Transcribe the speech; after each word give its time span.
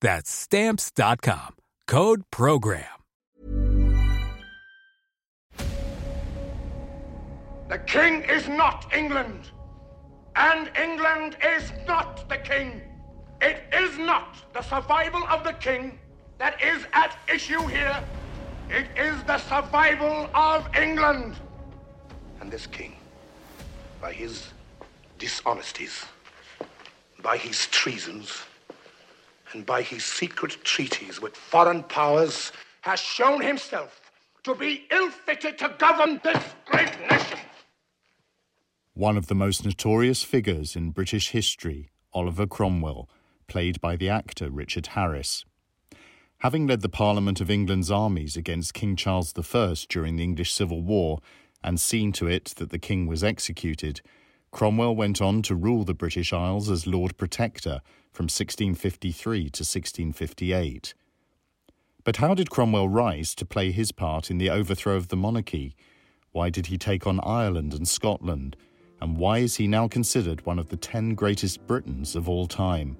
That's 0.00 0.30
stamps.com. 0.30 1.56
Code 1.86 2.22
program. 2.30 2.84
The 7.68 7.78
king 7.86 8.22
is 8.22 8.48
not 8.48 8.92
England, 8.92 9.50
and 10.34 10.70
England 10.76 11.36
is 11.56 11.72
not 11.86 12.28
the 12.28 12.38
king. 12.38 12.80
It 13.40 13.62
is 13.72 13.96
not 13.96 14.52
the 14.52 14.62
survival 14.62 15.22
of 15.28 15.44
the 15.44 15.52
king 15.52 15.98
that 16.38 16.60
is 16.60 16.84
at 16.92 17.16
issue 17.32 17.64
here. 17.66 18.02
It 18.68 18.86
is 18.96 19.22
the 19.24 19.38
survival 19.38 20.28
of 20.34 20.68
England. 20.76 21.36
And 22.40 22.50
this 22.50 22.66
king, 22.66 22.96
by 24.00 24.12
his 24.12 24.48
dishonesties, 25.18 26.04
by 27.22 27.36
his 27.36 27.66
treasons, 27.68 28.46
and 29.52 29.66
by 29.66 29.82
his 29.82 30.04
secret 30.04 30.58
treaties 30.64 31.20
with 31.20 31.36
foreign 31.36 31.82
powers, 31.84 32.52
has 32.82 33.00
shown 33.00 33.40
himself 33.40 34.00
to 34.44 34.54
be 34.54 34.86
ill-fitted 34.90 35.58
to 35.58 35.74
govern 35.78 36.20
this 36.24 36.42
great 36.66 36.92
nation. 37.10 37.38
One 38.94 39.16
of 39.16 39.26
the 39.26 39.34
most 39.34 39.64
notorious 39.64 40.22
figures 40.22 40.76
in 40.76 40.90
British 40.90 41.30
history, 41.30 41.90
Oliver 42.12 42.46
Cromwell, 42.46 43.08
played 43.46 43.80
by 43.80 43.96
the 43.96 44.08
actor 44.08 44.50
Richard 44.50 44.88
Harris. 44.88 45.44
Having 46.38 46.66
led 46.66 46.80
the 46.80 46.88
Parliament 46.88 47.40
of 47.40 47.50
England's 47.50 47.90
armies 47.90 48.36
against 48.36 48.74
King 48.74 48.96
Charles 48.96 49.34
I 49.36 49.74
during 49.88 50.16
the 50.16 50.24
English 50.24 50.52
Civil 50.52 50.82
War 50.82 51.18
and 51.62 51.78
seen 51.78 52.12
to 52.12 52.26
it 52.26 52.46
that 52.56 52.70
the 52.70 52.78
king 52.78 53.06
was 53.06 53.22
executed, 53.22 54.00
Cromwell 54.52 54.96
went 54.96 55.22
on 55.22 55.42
to 55.42 55.54
rule 55.54 55.84
the 55.84 55.94
British 55.94 56.32
Isles 56.32 56.68
as 56.68 56.86
Lord 56.86 57.16
Protector 57.16 57.80
from 58.10 58.24
1653 58.24 59.42
to 59.42 59.62
1658. 59.62 60.94
But 62.02 62.16
how 62.16 62.34
did 62.34 62.50
Cromwell 62.50 62.88
rise 62.88 63.34
to 63.36 63.44
play 63.44 63.70
his 63.70 63.92
part 63.92 64.30
in 64.30 64.38
the 64.38 64.50
overthrow 64.50 64.96
of 64.96 65.08
the 65.08 65.16
monarchy? 65.16 65.76
Why 66.32 66.50
did 66.50 66.66
he 66.66 66.78
take 66.78 67.06
on 67.06 67.20
Ireland 67.22 67.74
and 67.74 67.86
Scotland? 67.86 68.56
And 69.00 69.16
why 69.16 69.38
is 69.38 69.56
he 69.56 69.68
now 69.68 69.86
considered 69.86 70.44
one 70.44 70.58
of 70.58 70.68
the 70.68 70.76
ten 70.76 71.14
greatest 71.14 71.66
Britons 71.66 72.16
of 72.16 72.28
all 72.28 72.46
time? 72.46 72.96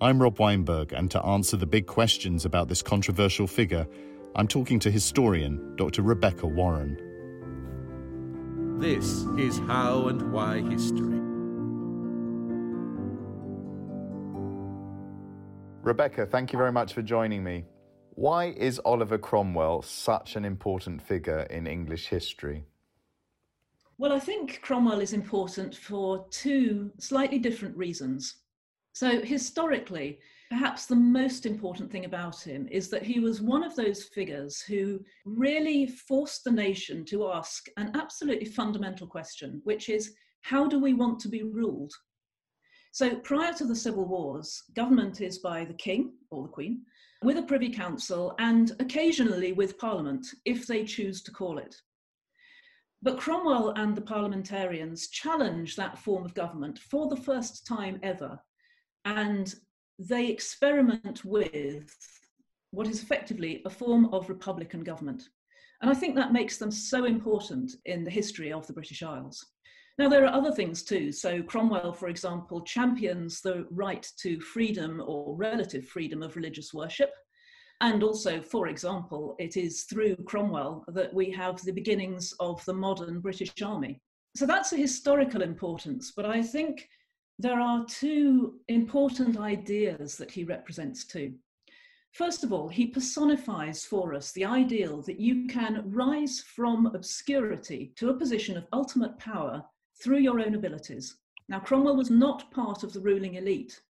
I'm 0.00 0.20
Rob 0.20 0.38
Weinberg, 0.38 0.92
and 0.92 1.10
to 1.12 1.24
answer 1.24 1.56
the 1.56 1.66
big 1.66 1.86
questions 1.86 2.44
about 2.44 2.68
this 2.68 2.82
controversial 2.82 3.46
figure, 3.46 3.86
I'm 4.34 4.48
talking 4.48 4.78
to 4.80 4.90
historian 4.90 5.76
Dr. 5.76 6.02
Rebecca 6.02 6.46
Warren. 6.46 7.05
This 8.78 9.24
is 9.38 9.58
How 9.60 10.08
and 10.08 10.30
Why 10.30 10.60
History. 10.60 11.18
Rebecca, 15.82 16.26
thank 16.26 16.52
you 16.52 16.58
very 16.58 16.72
much 16.72 16.92
for 16.92 17.00
joining 17.00 17.42
me. 17.42 17.64
Why 18.10 18.48
is 18.48 18.78
Oliver 18.84 19.16
Cromwell 19.16 19.80
such 19.80 20.36
an 20.36 20.44
important 20.44 21.00
figure 21.00 21.46
in 21.48 21.66
English 21.66 22.08
history? 22.08 22.66
Well, 23.96 24.12
I 24.12 24.18
think 24.18 24.60
Cromwell 24.60 25.00
is 25.00 25.14
important 25.14 25.74
for 25.74 26.26
two 26.30 26.90
slightly 26.98 27.38
different 27.38 27.74
reasons. 27.78 28.42
So, 28.92 29.22
historically, 29.22 30.18
perhaps 30.50 30.86
the 30.86 30.96
most 30.96 31.46
important 31.46 31.90
thing 31.90 32.04
about 32.04 32.40
him 32.40 32.68
is 32.70 32.88
that 32.90 33.02
he 33.02 33.20
was 33.20 33.40
one 33.40 33.64
of 33.64 33.74
those 33.74 34.04
figures 34.04 34.60
who 34.62 35.00
really 35.24 35.86
forced 35.86 36.44
the 36.44 36.50
nation 36.50 37.04
to 37.06 37.28
ask 37.28 37.66
an 37.76 37.90
absolutely 37.94 38.46
fundamental 38.46 39.06
question, 39.06 39.60
which 39.64 39.88
is 39.88 40.14
how 40.42 40.66
do 40.68 40.78
we 40.78 40.94
want 40.94 41.18
to 41.20 41.28
be 41.28 41.42
ruled? 41.42 41.92
So 42.92 43.16
prior 43.16 43.52
to 43.54 43.66
the 43.66 43.74
civil 43.74 44.06
wars, 44.06 44.62
government 44.74 45.20
is 45.20 45.38
by 45.38 45.64
the 45.64 45.74
king 45.74 46.14
or 46.30 46.44
the 46.44 46.48
queen, 46.48 46.82
with 47.22 47.36
a 47.36 47.42
privy 47.42 47.70
council, 47.70 48.34
and 48.38 48.72
occasionally 48.78 49.52
with 49.52 49.78
parliament, 49.78 50.26
if 50.44 50.66
they 50.66 50.84
choose 50.84 51.22
to 51.24 51.32
call 51.32 51.58
it. 51.58 51.74
But 53.02 53.18
Cromwell 53.18 53.70
and 53.76 53.96
the 53.96 54.00
parliamentarians 54.00 55.08
challenge 55.08 55.76
that 55.76 55.98
form 55.98 56.24
of 56.24 56.34
government 56.34 56.78
for 56.78 57.08
the 57.08 57.16
first 57.16 57.66
time 57.66 57.98
ever, 58.02 58.38
and 59.04 59.54
they 59.98 60.28
experiment 60.28 61.24
with 61.24 61.94
what 62.70 62.86
is 62.86 63.02
effectively 63.02 63.62
a 63.64 63.70
form 63.70 64.12
of 64.12 64.28
republican 64.28 64.82
government. 64.82 65.28
And 65.80 65.90
I 65.90 65.94
think 65.94 66.14
that 66.16 66.32
makes 66.32 66.56
them 66.56 66.70
so 66.70 67.04
important 67.04 67.72
in 67.84 68.04
the 68.04 68.10
history 68.10 68.52
of 68.52 68.66
the 68.66 68.72
British 68.72 69.02
Isles. 69.02 69.44
Now, 69.98 70.08
there 70.10 70.24
are 70.24 70.34
other 70.34 70.52
things 70.52 70.82
too. 70.82 71.10
So, 71.10 71.42
Cromwell, 71.42 71.92
for 71.92 72.08
example, 72.08 72.60
champions 72.62 73.40
the 73.40 73.66
right 73.70 74.06
to 74.18 74.40
freedom 74.40 75.02
or 75.06 75.34
relative 75.34 75.86
freedom 75.86 76.22
of 76.22 76.36
religious 76.36 76.74
worship. 76.74 77.10
And 77.80 78.02
also, 78.02 78.40
for 78.42 78.68
example, 78.68 79.36
it 79.38 79.56
is 79.56 79.84
through 79.84 80.16
Cromwell 80.26 80.84
that 80.88 81.12
we 81.12 81.30
have 81.30 81.62
the 81.62 81.72
beginnings 81.72 82.34
of 82.40 82.62
the 82.66 82.74
modern 82.74 83.20
British 83.20 83.52
Army. 83.62 84.00
So, 84.34 84.44
that's 84.46 84.74
a 84.74 84.76
historical 84.76 85.40
importance. 85.40 86.12
But 86.14 86.26
I 86.26 86.42
think 86.42 86.88
there 87.38 87.60
are 87.60 87.84
two 87.84 88.60
important 88.68 89.38
ideas 89.38 90.16
that 90.16 90.30
he 90.30 90.44
represents 90.44 91.04
too. 91.04 91.34
First 92.12 92.44
of 92.44 92.52
all, 92.52 92.68
he 92.68 92.86
personifies 92.86 93.84
for 93.84 94.14
us 94.14 94.32
the 94.32 94.46
ideal 94.46 95.02
that 95.02 95.20
you 95.20 95.46
can 95.46 95.82
rise 95.84 96.40
from 96.40 96.86
obscurity 96.86 97.92
to 97.96 98.08
a 98.08 98.16
position 98.16 98.56
of 98.56 98.66
ultimate 98.72 99.18
power 99.18 99.62
through 100.02 100.20
your 100.20 100.40
own 100.40 100.54
abilities. 100.54 101.18
Now, 101.50 101.60
Cromwell 101.60 101.96
was 101.96 102.10
not 102.10 102.50
part 102.50 102.82
of 102.82 102.94
the 102.94 103.00
ruling 103.00 103.34
elite, 103.34 103.82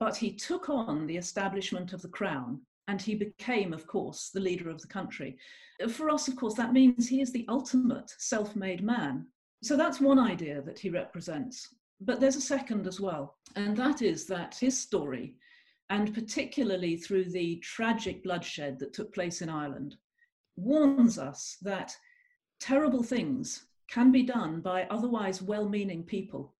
but 0.00 0.16
he 0.16 0.32
took 0.32 0.68
on 0.68 1.06
the 1.06 1.16
establishment 1.16 1.92
of 1.92 2.02
the 2.02 2.08
crown 2.08 2.60
and 2.88 3.00
he 3.00 3.14
became, 3.14 3.72
of 3.72 3.86
course, 3.86 4.30
the 4.30 4.40
leader 4.40 4.68
of 4.68 4.80
the 4.80 4.88
country. 4.88 5.38
For 5.88 6.10
us, 6.10 6.26
of 6.26 6.34
course, 6.34 6.54
that 6.54 6.72
means 6.72 7.08
he 7.08 7.20
is 7.20 7.30
the 7.30 7.46
ultimate 7.48 8.12
self 8.18 8.56
made 8.56 8.82
man. 8.82 9.26
So 9.62 9.76
that's 9.76 10.00
one 10.00 10.18
idea 10.18 10.60
that 10.62 10.80
he 10.80 10.90
represents. 10.90 11.72
But 12.04 12.18
there's 12.18 12.36
a 12.36 12.40
second 12.40 12.88
as 12.88 13.00
well, 13.00 13.36
and 13.54 13.76
that 13.76 14.02
is 14.02 14.26
that 14.26 14.56
his 14.56 14.76
story, 14.76 15.36
and 15.88 16.12
particularly 16.12 16.96
through 16.96 17.26
the 17.30 17.56
tragic 17.58 18.24
bloodshed 18.24 18.80
that 18.80 18.92
took 18.92 19.14
place 19.14 19.40
in 19.40 19.48
Ireland, 19.48 19.96
warns 20.56 21.16
us 21.16 21.58
that 21.62 21.96
terrible 22.58 23.04
things 23.04 23.66
can 23.88 24.10
be 24.10 24.24
done 24.24 24.60
by 24.60 24.82
otherwise 24.90 25.42
well 25.42 25.68
meaning 25.68 26.02
people. 26.02 26.56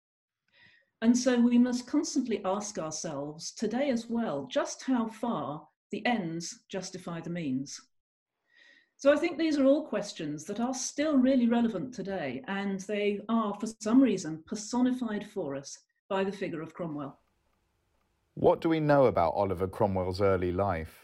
And 1.00 1.18
so 1.18 1.40
we 1.40 1.58
must 1.58 1.88
constantly 1.88 2.40
ask 2.44 2.78
ourselves 2.78 3.50
today 3.50 3.90
as 3.90 4.08
well 4.08 4.46
just 4.48 4.84
how 4.84 5.08
far 5.08 5.66
the 5.90 6.06
ends 6.06 6.60
justify 6.68 7.20
the 7.20 7.30
means. 7.30 7.80
So 9.02 9.12
I 9.12 9.16
think 9.16 9.36
these 9.36 9.58
are 9.58 9.64
all 9.64 9.84
questions 9.84 10.44
that 10.44 10.60
are 10.60 10.72
still 10.72 11.16
really 11.16 11.48
relevant 11.48 11.92
today, 11.92 12.40
and 12.46 12.78
they 12.82 13.18
are, 13.28 13.52
for 13.58 13.66
some 13.80 14.00
reason, 14.00 14.44
personified 14.46 15.26
for 15.26 15.56
us 15.56 15.76
by 16.08 16.22
the 16.22 16.30
figure 16.30 16.62
of 16.62 16.72
Cromwell. 16.72 17.18
What 18.34 18.60
do 18.60 18.68
we 18.68 18.78
know 18.78 19.06
about 19.06 19.34
Oliver 19.34 19.66
Cromwell's 19.66 20.20
early 20.20 20.52
life? 20.52 21.00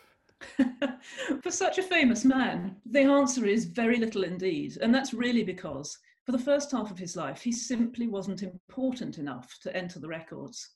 for 1.42 1.50
such 1.50 1.78
a 1.78 1.82
famous 1.82 2.24
man, 2.24 2.76
the 2.86 3.00
answer 3.00 3.44
is 3.46 3.64
very 3.64 3.96
little 3.96 4.22
indeed. 4.22 4.78
And 4.80 4.94
that's 4.94 5.12
really 5.12 5.42
because 5.42 5.98
for 6.24 6.30
the 6.30 6.38
first 6.38 6.70
half 6.70 6.92
of 6.92 7.00
his 7.00 7.16
life, 7.16 7.40
he 7.40 7.50
simply 7.50 8.06
wasn't 8.06 8.44
important 8.44 9.18
enough 9.18 9.58
to 9.62 9.76
enter 9.76 9.98
the 9.98 10.06
records. 10.06 10.70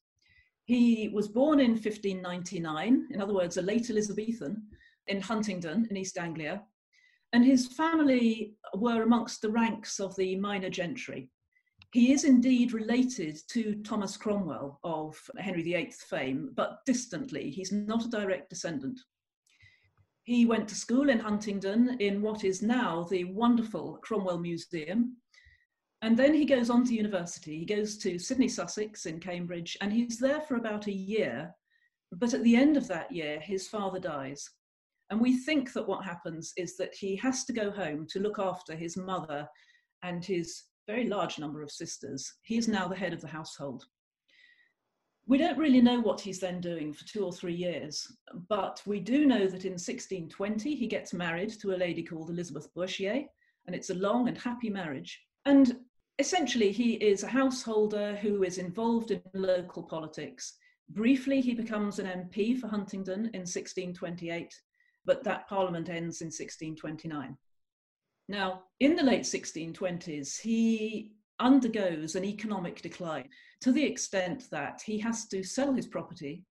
He 0.64 1.08
was 1.14 1.28
born 1.28 1.60
in 1.60 1.74
1599, 1.74 3.10
in 3.12 3.22
other 3.22 3.32
words, 3.32 3.58
a 3.58 3.62
late 3.62 3.90
Elizabethan, 3.90 4.60
in 5.06 5.20
Huntingdon 5.20 5.86
in 5.88 5.96
East 5.96 6.19
Anglia, 6.19 6.62
and 7.32 7.44
his 7.44 7.69
family 7.69 8.55
were 8.75 9.02
amongst 9.02 9.40
the 9.40 9.50
ranks 9.50 10.00
of 10.00 10.14
the 10.17 10.37
minor 10.37 10.70
gentry. 10.70 11.31
He 11.93 12.12
is 12.12 12.25
indeed 12.25 12.73
related 12.73 13.38
to 13.50 13.75
Thomas 13.82 14.17
Cromwell 14.17 14.81
of 14.82 15.19
Henry 15.38 15.62
VIII 15.62 15.93
fame, 16.08 16.50
but 16.55 16.79
distantly. 16.87 17.50
He's 17.50 17.73
not 17.73 18.06
a 18.06 18.11
direct 18.11 18.49
descendant. 18.49 18.99
He 20.25 20.46
went 20.46 20.69
to 20.69 20.75
school 20.75 21.11
in 21.11 21.19
Huntingdon 21.19 21.96
in 22.00 22.23
what 22.23 22.44
is 22.44 22.62
now 22.62 23.02
the 23.11 23.25
wonderful 23.25 23.99
Cromwell 24.02 24.38
Museum. 24.38 25.17
And 26.00 26.17
then 26.17 26.32
he 26.32 26.44
goes 26.44 26.70
on 26.70 26.84
to 26.87 26.94
university. 26.94 27.58
He 27.58 27.64
goes 27.67 27.99
to 27.99 28.19
Sidney 28.19 28.49
Sussex 28.49 29.06
in 29.06 29.20
Cambridge, 29.20 29.76
and 29.81 29.93
he's 29.93 30.19
there 30.19 30.40
for 30.40 30.56
about 30.56 30.87
a 30.87 30.93
year. 30.93 31.55
But 32.12 32.34
at 32.34 32.43
the 32.43 32.56
end 32.56 32.76
of 32.76 32.88
that 32.88 33.12
year, 33.12 33.40
his 33.40 33.69
father 33.69 33.99
dies. 33.99 34.49
And 35.12 35.20
we 35.20 35.36
think 35.36 35.74
that 35.74 35.86
what 35.86 36.06
happens 36.06 36.54
is 36.56 36.78
that 36.78 36.94
he 36.94 37.16
has 37.16 37.44
to 37.44 37.52
go 37.52 37.70
home 37.70 38.06
to 38.12 38.18
look 38.18 38.38
after 38.38 38.74
his 38.74 38.96
mother 38.96 39.46
and 40.02 40.24
his 40.24 40.62
very 40.86 41.06
large 41.06 41.38
number 41.38 41.62
of 41.62 41.70
sisters. 41.70 42.32
He 42.40 42.56
is 42.56 42.66
now 42.66 42.88
the 42.88 42.96
head 42.96 43.12
of 43.12 43.20
the 43.20 43.28
household. 43.28 43.84
We 45.26 45.36
don't 45.36 45.58
really 45.58 45.82
know 45.82 46.00
what 46.00 46.18
he's 46.18 46.40
then 46.40 46.62
doing 46.62 46.94
for 46.94 47.06
two 47.06 47.26
or 47.26 47.30
three 47.30 47.52
years, 47.54 48.10
but 48.48 48.80
we 48.86 49.00
do 49.00 49.26
know 49.26 49.46
that 49.48 49.66
in 49.66 49.72
1620 49.72 50.74
he 50.74 50.86
gets 50.86 51.12
married 51.12 51.50
to 51.60 51.74
a 51.74 51.76
lady 51.76 52.02
called 52.02 52.30
Elizabeth 52.30 52.72
Bourchier, 52.74 53.26
and 53.66 53.76
it's 53.76 53.90
a 53.90 53.94
long 53.94 54.28
and 54.28 54.38
happy 54.38 54.70
marriage. 54.70 55.20
And 55.44 55.76
essentially, 56.18 56.72
he 56.72 56.94
is 56.94 57.22
a 57.22 57.28
householder 57.28 58.16
who 58.16 58.44
is 58.44 58.56
involved 58.56 59.10
in 59.10 59.20
local 59.34 59.82
politics. 59.82 60.54
Briefly, 60.88 61.42
he 61.42 61.52
becomes 61.52 61.98
an 61.98 62.06
MP 62.06 62.58
for 62.58 62.68
Huntingdon 62.68 63.26
in 63.34 63.42
1628, 63.42 64.54
but 65.04 65.25
that 65.25 65.49
parliament 65.49 65.88
ends 65.88 66.20
in 66.20 66.26
1629. 66.26 67.37
Now, 68.28 68.62
in 68.81 68.96
the 68.96 69.02
late 69.02 69.22
1620s, 69.22 70.40
he 70.40 71.12
undergoes 71.38 72.14
an 72.14 72.25
economic 72.25 72.81
decline 72.81 73.28
to 73.60 73.72
the 73.72 73.84
extent 73.84 74.49
that 74.50 74.81
he 74.84 74.99
has 74.99 75.26
to 75.26 75.43
sell 75.43 75.72
his 75.72 75.87
property 75.87 76.44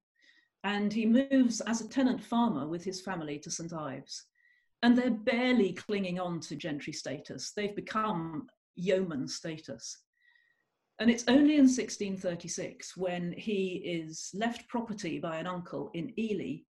and 0.64 0.92
he 0.92 1.06
moves 1.06 1.62
as 1.62 1.82
a 1.82 1.88
tenant 1.88 2.24
farmer 2.24 2.68
with 2.68 2.84
his 2.84 3.02
family 3.02 3.40
to 3.40 3.50
St. 3.50 3.74
Ives. 3.74 4.26
And 4.84 4.98
they're 4.98 5.12
barely 5.12 5.74
clinging 5.74 6.20
on 6.20 6.40
to 6.42 6.56
gentry 6.56 6.94
status. 6.94 7.52
They've 7.56 7.76
become 7.76 8.48
yeoman 8.76 9.28
status. 9.28 9.98
And 11.00 11.10
it's 11.10 11.26
only 11.28 11.56
in 11.56 11.66
1636 11.66 12.96
when 12.96 13.34
he 13.34 13.82
is 13.84 14.30
left 14.34 14.68
property 14.68 15.20
by 15.20 15.38
an 15.38 15.48
uncle 15.48 15.90
in 15.94 16.14
Ely 16.20 16.64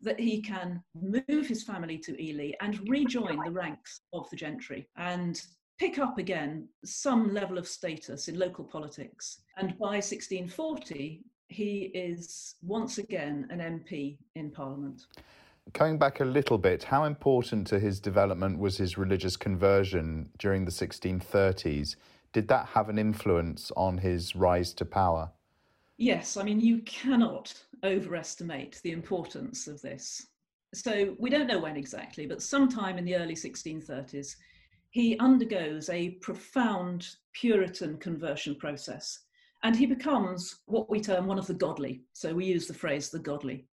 that 0.00 0.20
he 0.20 0.40
can 0.40 0.82
move 0.94 1.46
his 1.46 1.62
family 1.62 1.98
to 1.98 2.22
Ely 2.22 2.52
and 2.60 2.88
rejoin 2.88 3.42
the 3.44 3.50
ranks 3.50 4.00
of 4.12 4.28
the 4.30 4.36
gentry 4.36 4.88
and 4.96 5.40
pick 5.78 5.98
up 5.98 6.18
again 6.18 6.68
some 6.84 7.32
level 7.32 7.58
of 7.58 7.68
status 7.68 8.28
in 8.28 8.38
local 8.38 8.64
politics. 8.64 9.40
And 9.56 9.78
by 9.78 9.96
1640, 9.96 11.22
he 11.48 11.90
is 11.94 12.56
once 12.62 12.98
again 12.98 13.46
an 13.50 13.58
MP 13.58 14.18
in 14.34 14.50
Parliament. 14.50 15.06
Going 15.72 15.98
back 15.98 16.20
a 16.20 16.24
little 16.24 16.58
bit, 16.58 16.84
how 16.84 17.04
important 17.04 17.66
to 17.68 17.80
his 17.80 17.98
development 17.98 18.58
was 18.58 18.76
his 18.76 18.96
religious 18.96 19.36
conversion 19.36 20.30
during 20.38 20.64
the 20.64 20.70
1630s? 20.70 21.96
Did 22.32 22.48
that 22.48 22.66
have 22.66 22.88
an 22.88 22.98
influence 22.98 23.72
on 23.76 23.98
his 23.98 24.36
rise 24.36 24.72
to 24.74 24.84
power? 24.84 25.30
Yes, 25.98 26.36
I 26.36 26.42
mean, 26.42 26.60
you 26.60 26.82
cannot 26.82 27.54
overestimate 27.84 28.80
the 28.82 28.92
importance 28.92 29.66
of 29.66 29.80
this. 29.82 30.26
So 30.74 31.14
we 31.18 31.30
don't 31.30 31.46
know 31.46 31.58
when 31.58 31.76
exactly, 31.76 32.26
but 32.26 32.42
sometime 32.42 32.98
in 32.98 33.04
the 33.04 33.16
early 33.16 33.34
1630s, 33.34 34.36
he 34.90 35.18
undergoes 35.18 35.88
a 35.90 36.10
profound 36.22 37.08
Puritan 37.32 37.98
conversion 37.98 38.54
process 38.56 39.20
and 39.62 39.76
he 39.76 39.86
becomes 39.86 40.60
what 40.66 40.90
we 40.90 41.00
term 41.00 41.26
one 41.26 41.38
of 41.38 41.46
the 41.46 41.54
godly. 41.54 42.02
So 42.12 42.34
we 42.34 42.46
use 42.46 42.66
the 42.66 42.74
phrase 42.74 43.10
the 43.10 43.18
godly. 43.18 43.66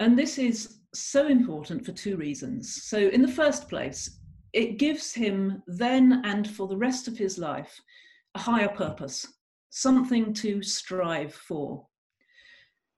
And 0.00 0.18
this 0.18 0.38
is 0.38 0.80
so 0.94 1.26
important 1.26 1.84
for 1.84 1.92
two 1.92 2.16
reasons. 2.16 2.82
So, 2.84 2.98
in 2.98 3.22
the 3.22 3.28
first 3.28 3.68
place, 3.68 4.18
it 4.52 4.78
gives 4.78 5.12
him 5.12 5.62
then 5.66 6.22
and 6.24 6.48
for 6.48 6.68
the 6.68 6.76
rest 6.76 7.08
of 7.08 7.16
his 7.16 7.38
life 7.38 7.80
a 8.34 8.38
higher 8.38 8.68
purpose 8.68 9.26
something 9.70 10.32
to 10.32 10.62
strive 10.62 11.34
for. 11.34 11.86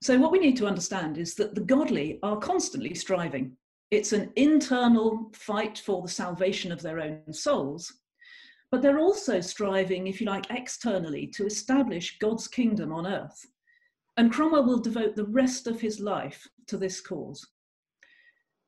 So, 0.01 0.17
what 0.17 0.31
we 0.31 0.39
need 0.39 0.55
to 0.57 0.67
understand 0.67 1.17
is 1.17 1.35
that 1.35 1.55
the 1.55 1.61
godly 1.61 2.19
are 2.23 2.37
constantly 2.37 2.93
striving. 2.95 3.57
It's 3.91 4.13
an 4.13 4.31
internal 4.35 5.31
fight 5.33 5.77
for 5.77 6.01
the 6.01 6.07
salvation 6.07 6.71
of 6.71 6.81
their 6.81 6.99
own 6.99 7.33
souls, 7.33 7.91
but 8.71 8.81
they're 8.81 8.99
also 8.99 9.41
striving, 9.41 10.07
if 10.07 10.21
you 10.21 10.27
like, 10.27 10.45
externally 10.51 11.27
to 11.35 11.45
establish 11.45 12.17
God's 12.19 12.47
kingdom 12.47 12.93
on 12.93 13.07
earth. 13.07 13.45
And 14.15 14.31
Cromwell 14.31 14.65
will 14.65 14.79
devote 14.79 15.15
the 15.15 15.25
rest 15.25 15.67
of 15.67 15.81
his 15.81 15.99
life 15.99 16.47
to 16.67 16.77
this 16.77 17.01
cause. 17.01 17.45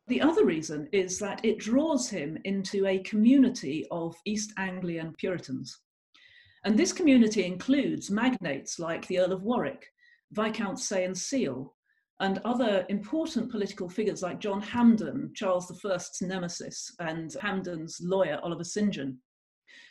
The 0.07 0.21
other 0.21 0.43
reason 0.43 0.89
is 0.91 1.19
that 1.19 1.45
it 1.45 1.59
draws 1.59 2.09
him 2.09 2.37
into 2.43 2.87
a 2.87 2.99
community 2.99 3.85
of 3.91 4.15
East 4.25 4.51
Anglian 4.57 5.13
Puritans. 5.17 5.79
And 6.65 6.77
this 6.77 6.91
community 6.91 7.45
includes 7.45 8.09
magnates 8.09 8.79
like 8.79 9.07
the 9.07 9.19
Earl 9.19 9.33
of 9.33 9.43
Warwick, 9.43 9.85
Viscount 10.31 10.79
Saye 10.79 11.05
and 11.05 11.17
Sele, 11.17 11.73
and 12.19 12.39
other 12.45 12.85
important 12.89 13.49
political 13.49 13.89
figures 13.89 14.21
like 14.21 14.39
John 14.39 14.61
Hampden, 14.61 15.31
Charles 15.35 15.71
I's 15.85 16.09
nemesis, 16.21 16.93
and 16.99 17.35
Hampden's 17.41 17.99
lawyer, 18.01 18.39
Oliver 18.43 18.63
St. 18.63 18.91
John. 18.91 19.17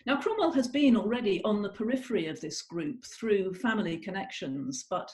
Now, 0.06 0.20
Cromwell 0.20 0.52
has 0.52 0.68
been 0.68 0.96
already 0.96 1.42
on 1.44 1.62
the 1.62 1.70
periphery 1.70 2.26
of 2.26 2.40
this 2.40 2.62
group 2.62 3.04
through 3.04 3.54
family 3.54 3.98
connections, 3.98 4.84
but 4.88 5.10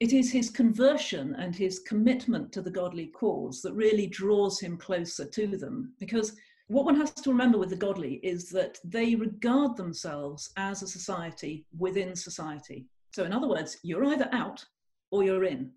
it 0.00 0.12
is 0.12 0.30
his 0.30 0.50
conversion 0.50 1.34
and 1.36 1.54
his 1.54 1.80
commitment 1.80 2.52
to 2.52 2.62
the 2.62 2.70
godly 2.70 3.06
cause 3.06 3.62
that 3.62 3.74
really 3.74 4.06
draws 4.06 4.60
him 4.60 4.76
closer 4.76 5.24
to 5.24 5.56
them 5.56 5.94
because 5.98 6.36
what 6.68 6.84
one 6.84 6.96
has 6.96 7.12
to 7.12 7.30
remember 7.30 7.58
with 7.58 7.70
the 7.70 7.76
godly 7.76 8.14
is 8.22 8.48
that 8.50 8.78
they 8.84 9.14
regard 9.14 9.76
themselves 9.76 10.50
as 10.56 10.82
a 10.82 10.86
society 10.86 11.66
within 11.78 12.16
society. 12.16 12.86
So, 13.14 13.22
in 13.22 13.32
other 13.32 13.46
words, 13.46 13.78
you're 13.84 14.04
either 14.06 14.28
out 14.32 14.64
or 15.12 15.22
you're 15.22 15.44
in. 15.44 15.70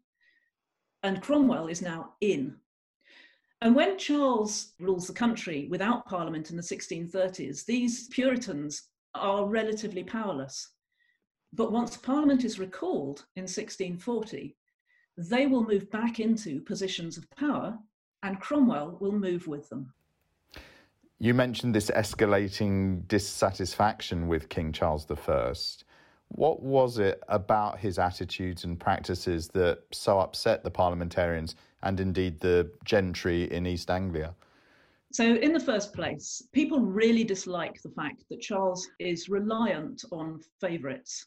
And 1.04 1.22
Cromwell 1.22 1.68
is 1.68 1.84
now 1.84 2.14
in. 2.20 2.56
And 3.62 3.76
when 3.76 4.00
Charles 4.00 4.74
rules 4.80 5.06
the 5.06 5.14
country 5.14 5.68
without 5.70 6.08
Parliament 6.08 6.50
in 6.50 6.58
the 6.58 6.64
1630s, 6.64 7.64
these 7.64 8.08
Puritans 8.08 8.88
are 9.14 9.46
relatively 9.46 10.04
powerless. 10.04 10.70
But 11.54 11.72
once 11.72 11.96
Parliament 11.96 12.44
is 12.44 12.58
recalled 12.58 13.28
in 13.36 13.44
1640, 13.44 14.58
they 15.18 15.46
will 15.46 15.64
move 15.64 15.92
back 15.92 16.20
into 16.20 16.62
positions 16.62 17.20
of 17.20 17.30
power, 17.38 17.78
and 18.24 18.42
Cromwell 18.42 18.98
will 19.00 19.12
move 19.12 19.46
with 19.46 19.70
them. 19.70 19.94
You 21.20 21.36
mentioned 21.36 21.76
this 21.76 21.92
escalating 21.92 23.08
dissatisfaction 23.08 24.28
with 24.28 24.50
King 24.50 24.72
Charles 24.72 25.06
I. 25.12 25.54
What 26.30 26.62
was 26.62 26.98
it 26.98 27.24
about 27.30 27.80
his 27.80 27.98
attitudes 27.98 28.64
and 28.64 28.80
practices 28.80 29.48
that 29.50 29.80
so 29.92 30.20
upset 30.20 30.64
the 30.64 30.72
parliamentarians 30.72 31.56
and 31.84 32.00
indeed 32.00 32.40
the 32.40 32.72
gentry 32.86 33.52
in 33.52 33.66
East 33.66 33.90
Anglia? 33.90 34.36
So, 35.12 35.36
in 35.36 35.54
the 35.54 35.60
first 35.60 35.94
place, 35.94 36.44
people 36.52 36.82
really 36.82 37.24
dislike 37.24 37.82
the 37.82 37.92
fact 37.92 38.26
that 38.30 38.42
Charles 38.42 38.88
is 39.00 39.30
reliant 39.30 40.04
on 40.12 40.42
favourites. 40.60 41.26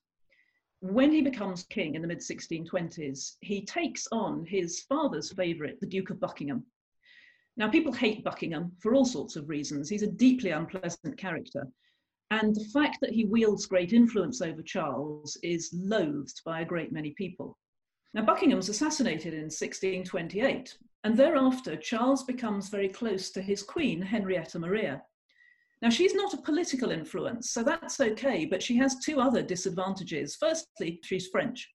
When 0.81 1.11
he 1.11 1.23
becomes 1.23 1.65
king 1.65 1.95
in 1.95 2.03
the 2.03 2.09
mid 2.09 2.19
1620s, 2.19 3.37
he 3.41 3.65
takes 3.65 4.07
on 4.13 4.45
his 4.45 4.81
father's 4.83 5.33
favourite, 5.33 5.81
the 5.81 5.87
Duke 5.87 6.11
of 6.11 6.21
Buckingham, 6.21 6.65
now, 7.61 7.69
people 7.69 7.93
hate 7.93 8.25
Buckingham 8.25 8.73
for 8.79 8.95
all 8.95 9.05
sorts 9.05 9.37
of 9.37 9.51
reasons. 9.51 9.89
He's 9.89 10.03
a 10.03 10.07
deeply 10.07 10.51
unpleasant 10.51 11.19
character. 11.19 11.69
And 12.31 12.55
the 12.55 12.69
fact 12.73 12.99
that 13.01 13.11
he 13.11 13.25
wields 13.25 13.67
great 13.67 13.93
influence 13.93 14.41
over 14.41 14.63
Charles 14.63 15.37
is 15.43 15.71
loathed 15.73 16.41
by 16.45 16.61
a 16.61 16.65
great 16.65 16.93
many 16.93 17.11
people. 17.11 17.59
Now, 18.15 18.23
Buckingham 18.23 18.57
was 18.57 18.69
assassinated 18.69 19.35
in 19.35 19.51
1628, 19.51 20.77
And 21.05 21.17
thereafter, 21.17 21.77
Charles 21.77 22.25
becomes 22.25 22.69
very 22.69 22.89
close 22.89 23.31
to 23.31 23.43
his 23.43 23.63
queen, 23.63 24.01
Henrietta 24.03 24.59
Maria. 24.59 25.03
Now, 25.83 25.91
she's 25.91 26.15
not 26.15 26.35
a 26.35 26.43
political 26.43 26.91
influence, 26.91 27.51
so 27.51 27.63
that's 27.63 28.01
okay, 28.01 28.45
but 28.45 28.63
she 28.63 28.77
has 28.77 28.99
two 28.99 29.21
other 29.21 29.43
disadvantages. 29.43 30.37
Firstly, 30.39 31.01
she's 31.03 31.29
French, 31.29 31.69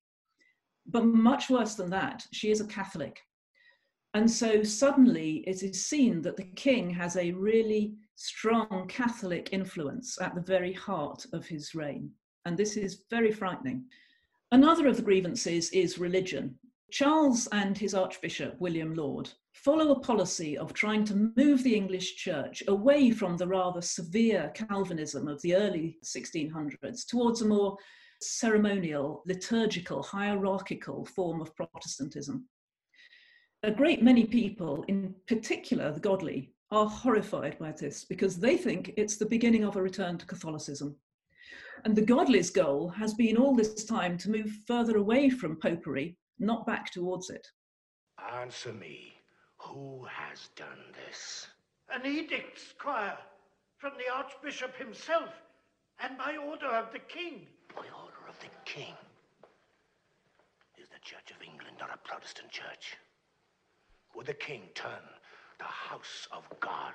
but 0.86 1.06
much 1.06 1.50
worse 1.50 1.76
than 1.76 1.90
that, 1.90 2.26
she 2.32 2.52
is 2.52 2.62
a 2.62 2.68
Catholic. 2.68 3.20
And 4.16 4.32
so 4.32 4.64
suddenly 4.64 5.44
it 5.46 5.62
is 5.62 5.86
seen 5.86 6.22
that 6.22 6.38
the 6.38 6.50
king 6.56 6.90
has 6.92 7.18
a 7.18 7.34
really 7.34 7.98
strong 8.16 8.86
Catholic 8.88 9.50
influence 9.52 10.18
at 10.22 10.34
the 10.34 10.42
very 10.42 10.72
heart 10.72 11.26
of 11.34 11.46
his 11.46 11.76
reign. 11.76 12.12
And 12.46 12.58
this 12.58 12.78
is 12.78 13.04
very 13.10 13.34
frightening. 13.34 13.84
Another 14.54 14.88
of 14.88 14.96
the 14.96 15.02
grievances 15.02 15.70
is 15.72 15.98
religion. 15.98 16.58
Charles 16.92 17.48
and 17.52 17.78
his 17.78 17.94
Archbishop, 17.94 18.56
William 18.62 18.96
Laud, 18.96 19.32
follow 19.52 19.92
a 19.92 20.00
policy 20.00 20.58
of 20.58 20.72
trying 20.72 21.04
to 21.04 21.34
move 21.36 21.62
the 21.64 21.76
English 21.76 22.16
church 22.16 22.64
away 22.70 23.12
from 23.12 23.36
the 23.36 23.48
rather 23.48 23.82
severe 23.82 24.50
Calvinism 24.56 25.28
of 25.28 25.42
the 25.42 25.56
early 25.56 25.98
1600s 26.06 27.06
towards 27.06 27.42
a 27.42 27.46
more 27.46 27.76
ceremonial, 28.22 29.24
liturgical, 29.26 30.02
hierarchical 30.02 31.04
form 31.04 31.42
of 31.42 31.54
Protestantism. 31.54 32.48
A 33.66 33.72
great 33.72 34.04
many 34.04 34.26
people, 34.26 34.86
in 34.88 35.16
particular 35.26 35.92
the 35.92 36.00
godly, 36.00 36.52
are 36.70 36.86
horrified 36.86 37.58
by 37.58 37.72
this 37.72 38.04
because 38.04 38.38
they 38.38 38.58
think 38.58 38.94
it's 38.96 39.18
the 39.18 39.26
beginning 39.26 39.64
of 39.64 39.76
a 39.76 39.82
return 39.82 40.20
to 40.20 40.26
Catholicism. 40.28 40.96
And 41.84 41.96
the 41.96 42.06
godly's 42.06 42.52
goal 42.52 42.90
has 42.90 43.16
been 43.16 43.38
all 43.38 43.56
this 43.56 43.84
time 43.84 44.20
to 44.20 44.30
move 44.30 44.52
further 44.68 44.98
away 44.98 45.32
from 45.32 45.60
popery, 45.60 46.16
not 46.38 46.68
back 46.68 46.92
towards 46.92 47.32
it. 47.32 47.48
Answer 48.40 48.72
me. 48.72 49.16
Who 49.58 50.06
has 50.12 50.50
done 50.56 50.94
this? 51.08 51.48
An 51.90 52.06
edict, 52.06 52.60
squire, 52.60 53.18
from 53.80 53.94
the 53.98 54.14
Archbishop 54.14 54.78
himself, 54.78 55.32
and 56.00 56.20
by 56.20 56.38
order 56.38 56.68
of 56.68 56.94
the 56.94 57.00
king. 57.00 57.48
By 57.76 57.88
order 58.00 58.30
of 58.30 58.40
the 58.42 58.52
king? 58.64 58.94
Is 60.78 60.88
the 60.90 61.02
Church 61.02 61.32
of 61.32 61.42
England 61.42 61.78
not 61.80 61.90
a 61.92 62.08
Protestant 62.08 62.52
church? 62.52 62.96
Would 64.16 64.28
the 64.28 64.34
king 64.34 64.62
turn 64.74 65.04
the 65.58 65.66
house 65.66 66.28
of 66.32 66.44
God 66.60 66.94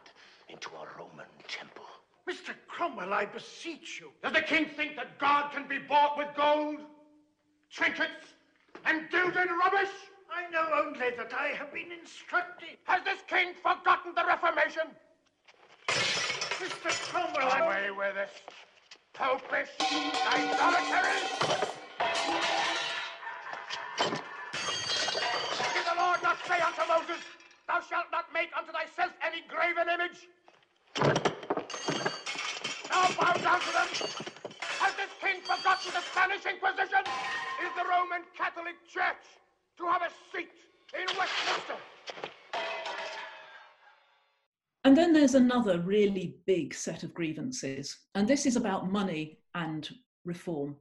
into 0.48 0.70
a 0.70 0.98
Roman 0.98 1.26
temple? 1.48 1.84
Mr. 2.28 2.54
Cromwell, 2.66 3.12
I 3.12 3.26
beseech 3.26 4.00
you. 4.00 4.10
Does 4.22 4.32
the 4.32 4.40
king 4.40 4.66
think 4.76 4.96
that 4.96 5.18
God 5.18 5.52
can 5.52 5.68
be 5.68 5.78
bought 5.78 6.16
with 6.16 6.28
gold, 6.34 6.76
trinkets, 7.70 8.34
and 8.86 9.10
gilded 9.10 9.48
rubbish? 9.62 9.90
I 10.32 10.48
know 10.50 10.66
only 10.84 11.10
that 11.16 11.34
I 11.34 11.48
have 11.48 11.72
been 11.72 11.92
instructed. 11.92 12.78
Has 12.84 13.04
this 13.04 13.18
king 13.28 13.52
forgotten 13.54 14.14
the 14.14 14.24
Reformation? 14.26 14.84
Mr. 15.88 16.90
Cromwell, 17.10 17.64
Away 17.64 17.88
I... 17.88 17.90
with 17.90 18.14
this. 18.14 18.30
Popish, 19.12 19.68
idolaters! 20.32 21.70
Thou 27.66 27.80
shalt 27.80 28.06
not 28.12 28.26
make 28.32 28.50
unto 28.56 28.72
thyself 28.72 29.12
any 29.24 29.42
graven 29.48 29.88
image? 29.88 30.28
Now 32.90 33.06
bow 33.18 33.32
down 33.34 33.60
to 33.60 33.72
them. 33.72 33.88
Has 34.80 34.94
this 34.96 35.12
king 35.20 35.40
forgotten 35.42 35.92
the 35.92 36.00
Spanish 36.00 36.44
Inquisition? 36.46 37.04
Is 37.64 37.72
the 37.76 37.84
Roman 37.88 38.22
Catholic 38.36 38.76
Church 38.88 39.24
to 39.78 39.86
have 39.86 40.02
a 40.02 40.10
seat 40.32 40.50
in 40.94 41.06
Westminster? 41.16 41.76
And 44.84 44.96
then 44.96 45.12
there's 45.12 45.34
another 45.34 45.78
really 45.80 46.36
big 46.46 46.74
set 46.74 47.02
of 47.02 47.12
grievances, 47.14 47.98
and 48.14 48.26
this 48.26 48.46
is 48.46 48.56
about 48.56 48.90
money 48.90 49.38
and 49.54 49.88
reform. 50.24 50.76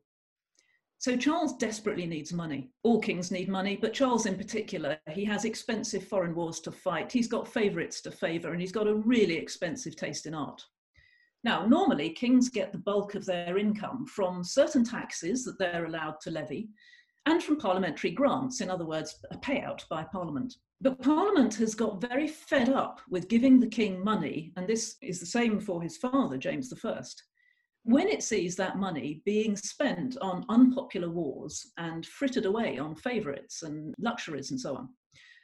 So 1.00 1.16
Charles 1.16 1.56
desperately 1.56 2.06
needs 2.06 2.34
money. 2.34 2.72
All 2.84 3.00
kings 3.00 3.32
need 3.32 3.48
money, 3.48 3.78
but 3.78 3.94
Charles 3.94 4.26
in 4.26 4.36
particular, 4.36 4.98
he 5.10 5.24
has 5.24 5.46
expensive 5.46 6.04
foreign 6.04 6.36
wars 6.36 6.60
to 6.60 6.74
fight. 6.74 7.10
He's 7.10 7.30
got 7.30 7.48
favourites 7.48 8.02
to 8.02 8.12
favour, 8.12 8.52
and 8.52 8.60
he's 8.60 8.74
got 8.74 8.86
a 8.86 8.96
really 8.96 9.38
expensive 9.38 9.96
taste 9.96 10.26
in 10.26 10.34
art. 10.34 10.62
Now, 11.46 11.66
normally 11.66 12.10
kings 12.10 12.50
get 12.50 12.74
the 12.74 12.80
bulk 12.80 13.16
of 13.16 13.26
their 13.26 13.58
income 13.58 14.08
from 14.08 14.44
certain 14.44 14.84
taxes 14.84 15.46
that 15.46 15.58
they're 15.58 15.86
allowed 15.86 16.20
to 16.24 16.32
levy 16.32 16.68
and 17.26 17.42
from 17.42 17.56
parliamentary 17.56 18.12
grants, 18.12 18.60
in 18.60 18.70
other 18.70 18.86
words, 18.86 19.20
a 19.32 19.38
payout 19.38 19.88
by 19.88 20.04
Parliament. 20.04 20.56
But 20.82 21.02
Parliament 21.02 21.56
has 21.56 21.76
got 21.76 22.02
very 22.02 22.28
fed 22.28 22.68
up 22.68 23.00
with 23.10 23.30
giving 23.30 23.62
the 23.62 23.68
king 23.68 24.04
money, 24.04 24.52
and 24.58 24.68
this 24.68 24.98
is 25.02 25.22
the 25.22 25.26
same 25.26 25.62
for 25.62 25.82
his 25.82 25.96
father, 25.96 26.38
James 26.38 26.74
I 26.74 27.02
when 27.90 28.08
it 28.08 28.22
sees 28.22 28.56
that 28.56 28.78
money 28.78 29.20
being 29.26 29.56
spent 29.56 30.16
on 30.22 30.46
unpopular 30.48 31.10
wars 31.10 31.72
and 31.78 32.06
frittered 32.06 32.46
away 32.46 32.78
on 32.78 32.94
favourites 32.94 33.64
and 33.64 33.96
luxuries 33.98 34.52
and 34.52 34.62
so 34.62 34.76
on. 34.76 34.90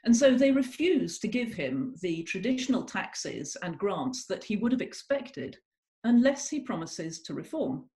And 0.04 0.16
so 0.16 0.32
they 0.32 0.52
refuse 0.52 1.18
to 1.18 1.26
give 1.26 1.52
him 1.52 1.96
the 2.02 2.22
traditional 2.22 2.84
taxes 2.84 3.56
and 3.64 3.76
grants 3.76 4.26
that 4.26 4.44
he 4.44 4.56
would 4.56 4.70
have 4.70 4.80
expected 4.80 5.56
unless 6.04 6.48
he 6.48 6.60
promises 6.60 7.20
to 7.22 7.34
reform. 7.34 7.90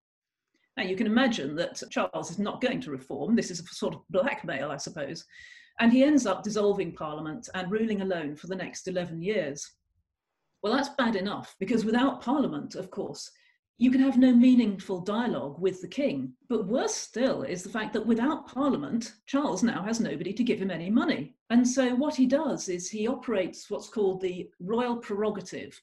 Now, 0.77 0.83
you 0.83 0.97
can 0.97 1.07
imagine 1.07 1.55
that 1.55 1.81
Charles 1.89 2.33
is 2.33 2.41
not 2.41 2.61
going 2.61 2.81
to 2.81 2.91
reform. 2.91 3.37
This 3.37 3.53
is 3.53 3.61
a 3.61 3.67
sort 3.67 3.95
of 3.95 4.01
blackmail, 4.11 4.73
I 4.73 4.79
suppose. 4.79 5.25
And 5.79 5.93
he 5.93 6.03
ends 6.03 6.27
up 6.27 6.43
dissolving 6.43 6.93
Parliament 6.93 7.49
and 7.55 7.71
ruling 7.71 8.01
alone 8.01 8.35
for 8.35 8.49
the 8.49 8.57
next 8.57 8.89
11 8.89 9.23
years. 9.23 9.65
Well, 10.65 10.75
that's 10.75 10.91
bad 10.99 11.15
enough 11.15 11.55
because 11.61 11.85
without 11.85 12.21
Parliament, 12.21 12.75
of 12.75 12.91
course, 12.91 13.31
you 13.81 13.91
can 13.91 14.03
have 14.03 14.19
no 14.19 14.31
meaningful 14.31 15.01
dialogue 15.01 15.59
with 15.59 15.81
the 15.81 15.89
king. 15.89 16.35
But 16.51 16.67
worse 16.67 16.95
still 16.95 17.45
is 17.45 17.63
the 17.63 17.71
fact 17.71 17.95
that 17.95 18.07
without 18.07 18.47
Parliament, 18.47 19.15
Charles 19.25 19.63
now 19.63 19.83
has 19.83 20.01
nobody 20.01 20.35
to 20.35 20.45
give 20.45 20.61
him 20.61 20.71
any 20.71 20.91
money. 20.91 21.35
And 21.49 21.67
so 21.67 21.95
what 21.95 22.15
he 22.15 22.27
does 22.27 22.69
is 22.69 22.91
he 22.91 23.09
operates 23.09 23.71
what's 23.71 23.89
called 23.89 24.21
the 24.21 24.51
royal 24.61 24.97
prerogative. 24.97 25.81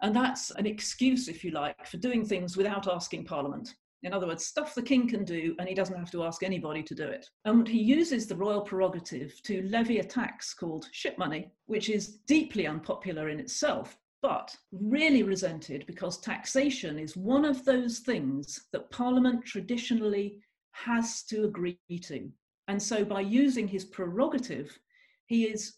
And 0.00 0.14
that's 0.14 0.52
an 0.52 0.64
excuse, 0.64 1.26
if 1.26 1.42
you 1.42 1.50
like, 1.50 1.88
for 1.88 1.96
doing 1.96 2.24
things 2.24 2.56
without 2.56 2.86
asking 2.86 3.24
Parliament. 3.24 3.74
In 4.04 4.12
other 4.12 4.28
words, 4.28 4.46
stuff 4.46 4.72
the 4.72 4.82
king 4.82 5.08
can 5.08 5.24
do 5.24 5.56
and 5.58 5.68
he 5.68 5.74
doesn't 5.74 5.98
have 5.98 6.12
to 6.12 6.22
ask 6.22 6.44
anybody 6.44 6.84
to 6.84 6.94
do 6.94 7.04
it. 7.04 7.28
And 7.46 7.66
he 7.66 7.82
uses 7.82 8.28
the 8.28 8.36
royal 8.36 8.60
prerogative 8.60 9.42
to 9.42 9.62
levy 9.62 9.98
a 9.98 10.04
tax 10.04 10.54
called 10.54 10.86
ship 10.92 11.18
money, 11.18 11.50
which 11.66 11.88
is 11.88 12.18
deeply 12.28 12.68
unpopular 12.68 13.28
in 13.28 13.40
itself 13.40 13.98
but 14.24 14.56
really 14.72 15.22
resented 15.22 15.84
because 15.86 16.16
taxation 16.16 16.98
is 16.98 17.14
one 17.14 17.44
of 17.44 17.62
those 17.66 17.98
things 17.98 18.68
that 18.72 18.90
Parliament 18.90 19.44
traditionally 19.44 20.38
has 20.72 21.24
to 21.24 21.44
agree 21.44 21.78
to. 22.00 22.30
And 22.66 22.82
so 22.82 23.04
by 23.04 23.20
using 23.20 23.68
his 23.68 23.84
prerogative, 23.84 24.78
he 25.26 25.44
is 25.44 25.74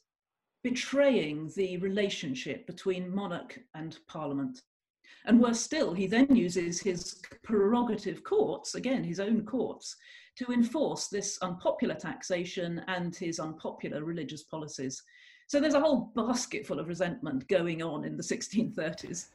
betraying 0.62 1.50
the 1.56 1.78
relationship 1.78 2.68
between 2.68 3.12
monarch 3.12 3.58
and 3.74 3.98
Parliament. 4.06 4.62
And 5.24 5.40
worse 5.40 5.58
still, 5.58 5.92
he 5.92 6.06
then 6.06 6.36
uses 6.36 6.80
his 6.80 7.20
prerogative 7.42 8.22
courts, 8.22 8.76
again, 8.76 9.02
his 9.02 9.18
own 9.18 9.44
courts, 9.44 9.96
to 10.36 10.52
enforce 10.52 11.08
this 11.08 11.36
unpopular 11.42 11.96
taxation 11.96 12.80
and 12.86 13.16
his 13.16 13.40
unpopular 13.40 14.04
religious 14.04 14.44
policies. 14.44 15.02
So 15.48 15.60
there's 15.60 15.74
a 15.74 15.80
whole 15.80 16.12
basket 16.16 16.66
full 16.66 16.80
of 16.80 16.88
resentment 16.88 17.46
going 17.46 17.80
on 17.80 18.04
in 18.04 18.16
the 18.16 18.22
1630s. 18.22 19.26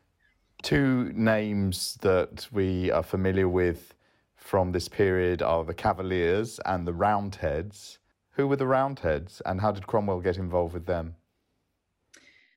Two 0.62 1.12
names 1.16 1.98
that 2.02 2.48
we 2.52 2.92
are 2.92 3.04
familiar 3.04 3.48
with 3.48 3.96
from 4.36 4.74
this 4.74 4.90
period 4.90 5.42
are 5.42 5.64
the 5.64 5.74
Cavaliers 5.74 6.60
and 6.66 6.86
the 6.86 6.94
Roundheads. 6.94 8.00
Who 8.32 8.48
were 8.48 8.58
the 8.58 8.68
Roundheads 8.68 9.42
and 9.46 9.62
how 9.62 9.72
did 9.72 9.88
Cromwell 9.88 10.20
get 10.20 10.38
involved 10.38 10.74
with 10.74 10.86
them? 10.86 11.16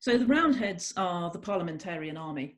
So 0.00 0.18
the 0.18 0.26
Roundheads 0.26 0.92
are 0.96 1.30
the 1.30 1.38
parliamentarian 1.38 2.16
army. 2.16 2.56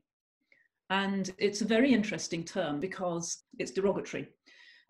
And 0.88 1.30
it's 1.36 1.60
a 1.60 1.66
very 1.66 1.92
interesting 1.92 2.42
term 2.42 2.80
because 2.80 3.42
it's 3.58 3.70
derogatory. 3.70 4.28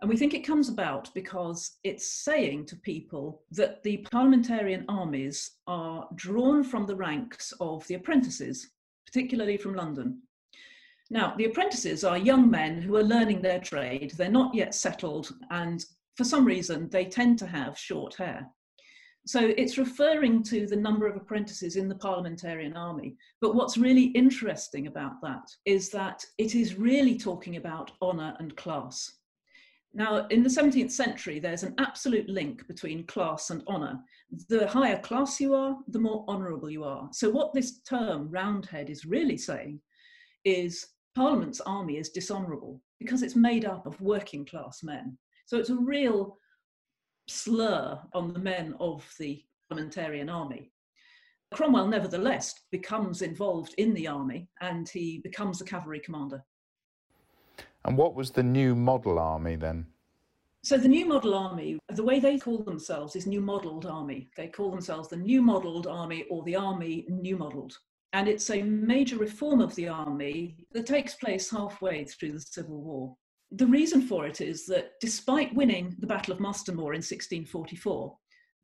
And 0.01 0.11
we 0.11 0.17
think 0.17 0.35
it 0.35 0.47
comes 0.47 0.69
about 0.69 1.13
because 1.15 1.79
it's 1.83 2.11
saying 2.13 2.67
to 2.67 2.77
people 2.77 3.43
that 3.53 3.83
the 3.83 3.99
parliamentarian 4.11 4.85
armies 4.89 5.53
are 5.67 6.07
drawn 6.15 6.63
from 6.63 6.87
the 6.87 6.97
ranks 6.97 7.53
of 7.61 7.87
the 7.87 7.95
apprentices, 7.95 8.73
particularly 9.07 9.57
from 9.57 9.75
London. 9.75 10.21
Now, 11.09 11.35
the 11.37 11.47
apprentices 11.47 12.05
are 12.05 12.19
young 12.19 12.51
men 12.51 12.83
who 12.83 12.97
are 12.97 13.05
learning 13.05 13.41
their 13.41 13.61
trade. 13.61 14.13
They're 14.17 14.29
not 14.29 14.55
yet 14.55 14.75
settled, 14.75 15.33
and 15.51 15.85
for 16.17 16.25
some 16.25 16.45
reason, 16.45 16.89
they 16.91 17.05
tend 17.05 17.39
to 17.39 17.47
have 17.47 17.79
short 17.79 18.17
hair. 18.17 18.51
So 19.27 19.53
it's 19.57 19.79
referring 19.79 20.43
to 20.45 20.67
the 20.67 20.77
number 20.77 21.07
of 21.07 21.17
apprentices 21.17 21.77
in 21.77 21.89
the 21.89 21.97
parliamentarian 21.97 22.77
army. 22.77 23.17
But 23.41 23.55
what's 23.55 23.77
really 23.77 24.05
interesting 24.05 24.87
about 24.87 25.21
that 25.23 25.49
is 25.65 25.91
that 25.91 26.25
it 26.39 26.55
is 26.55 26.77
really 26.77 27.17
talking 27.19 27.57
about 27.57 27.93
honour 28.03 28.37
and 28.39 28.57
class. 28.57 29.13
Now, 29.97 30.27
in 30.27 30.43
the 30.43 30.51
17th 30.51 30.91
century, 30.91 31.39
there's 31.39 31.63
an 31.63 31.75
absolute 31.79 32.29
link 32.29 32.69
between 32.69 33.07
class 33.07 33.49
and 33.49 33.67
honour. 33.67 33.99
The 34.51 34.69
higher 34.69 34.99
class 34.99 35.41
you 35.41 35.55
are, 35.55 35.79
the 35.89 35.99
more 35.99 36.23
honourable 36.29 36.69
you 36.69 36.85
are. 36.85 37.09
So, 37.13 37.31
what 37.31 37.55
this 37.55 37.81
term 37.81 38.29
Roundhead 38.31 38.91
is 38.91 39.07
really 39.07 39.39
saying 39.39 39.81
is 40.45 40.87
Parliament's 41.15 41.63
army 41.63 41.97
is 41.97 42.11
dishonourable 42.11 42.83
because 43.01 43.23
it's 43.23 43.37
made 43.37 43.65
up 43.65 43.87
of 43.87 43.99
working 44.03 44.45
class 44.45 44.83
men. 44.83 45.17
So, 45.47 45.57
it's 45.57 45.71
a 45.71 45.77
real 45.77 46.37
slur 47.27 47.99
on 48.13 48.35
the 48.35 48.39
men 48.39 48.75
of 48.79 49.11
the 49.19 49.43
parliamentarian 49.71 50.29
army. 50.29 50.73
Cromwell, 51.55 51.87
nevertheless, 51.87 52.55
becomes 52.71 53.23
involved 53.23 53.73
in 53.79 53.95
the 53.95 54.09
army 54.09 54.51
and 54.61 54.87
he 54.91 55.21
becomes 55.25 55.63
a 55.63 55.65
cavalry 55.65 56.01
commander. 56.01 56.45
And 57.87 57.97
what 57.97 58.17
was 58.17 58.33
the 58.33 58.43
new 58.43 58.75
model 58.75 59.19
army 59.19 59.55
then? 59.55 59.87
So, 60.65 60.77
the 60.77 60.89
new 60.89 61.07
model 61.07 61.35
army, 61.35 61.79
the 61.89 62.03
way 62.03 62.19
they 62.19 62.37
call 62.37 62.59
themselves 62.59 63.15
is 63.15 63.25
New 63.25 63.41
Modelled 63.41 63.87
Army. 63.87 64.29
They 64.37 64.49
call 64.49 64.73
themselves 64.73 65.09
the 65.09 65.17
New 65.17 65.41
Modelled 65.41 65.87
Army 65.87 66.25
or 66.29 66.43
the 66.43 66.57
Army 66.57 67.07
New 67.09 67.37
Modelled. 67.37 67.79
And 68.13 68.27
it's 68.27 68.51
a 68.51 68.63
major 68.63 69.17
reform 69.17 69.61
of 69.61 69.73
the 69.77 69.87
army 69.87 70.57
that 70.73 70.87
takes 70.87 71.15
place 71.15 71.49
halfway 71.49 72.05
through 72.05 72.33
the 72.33 72.41
Civil 72.41 72.81
War. 72.81 73.17
The 73.53 73.67
reason 73.67 74.03
for 74.03 74.27
it 74.27 74.41
is 74.41 74.67
that 74.67 74.95
despite 75.01 75.55
winning 75.55 75.95
the 76.01 76.09
Battle 76.09 76.35
of 76.35 76.41
Marston 76.41 76.75
Moor 76.75 76.95
in 76.95 76.99
1644, 76.99 78.17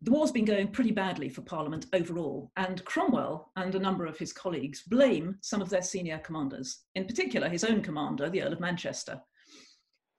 the 0.03 0.11
war's 0.11 0.33
been 0.33 0.45
going 0.45 0.67
pretty 0.69 0.91
badly 0.91 1.29
for 1.29 1.43
Parliament 1.43 1.87
overall, 1.93 2.51
and 2.57 2.85
Cromwell 2.85 3.53
and 3.55 3.75
a 3.75 3.81
number 3.81 4.05
of 4.05 4.19
his 4.19 4.33
colleagues 4.33 4.83
blame 4.83 5.37
some 5.43 5.63
of 5.63 5.71
their 5.71 5.83
senior 5.83 6.19
commanders, 6.19 6.81
in 6.97 7.07
particular 7.07 7.49
his 7.49 7.63
own 7.63 7.83
commander, 7.83 8.29
the 8.29 8.43
Earl 8.43 8.53
of 8.53 8.61
Manchester. 8.61 9.21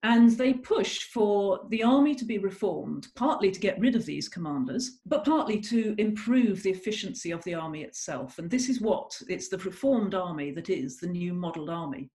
And 0.02 0.32
they 0.32 0.54
push 0.54 1.04
for 1.04 1.62
the 1.70 1.84
army 1.84 2.16
to 2.16 2.26
be 2.26 2.38
reformed, 2.38 3.08
partly 3.16 3.52
to 3.52 3.60
get 3.60 3.80
rid 3.80 3.96
of 3.96 4.06
these 4.06 4.30
commanders, 4.30 5.00
but 5.06 5.26
partly 5.26 5.60
to 5.62 5.96
improve 5.98 6.64
the 6.64 6.72
efficiency 6.72 7.32
of 7.32 7.44
the 7.44 7.54
army 7.54 7.84
itself. 7.84 8.40
And 8.40 8.50
this 8.50 8.70
is 8.70 8.80
what 8.80 9.18
it's 9.28 9.50
the 9.50 9.58
reformed 9.60 10.16
army 10.16 10.52
that 10.52 10.70
is 10.70 10.98
the 10.98 11.08
new 11.08 11.34
modelled 11.34 11.70
army. 11.70 12.10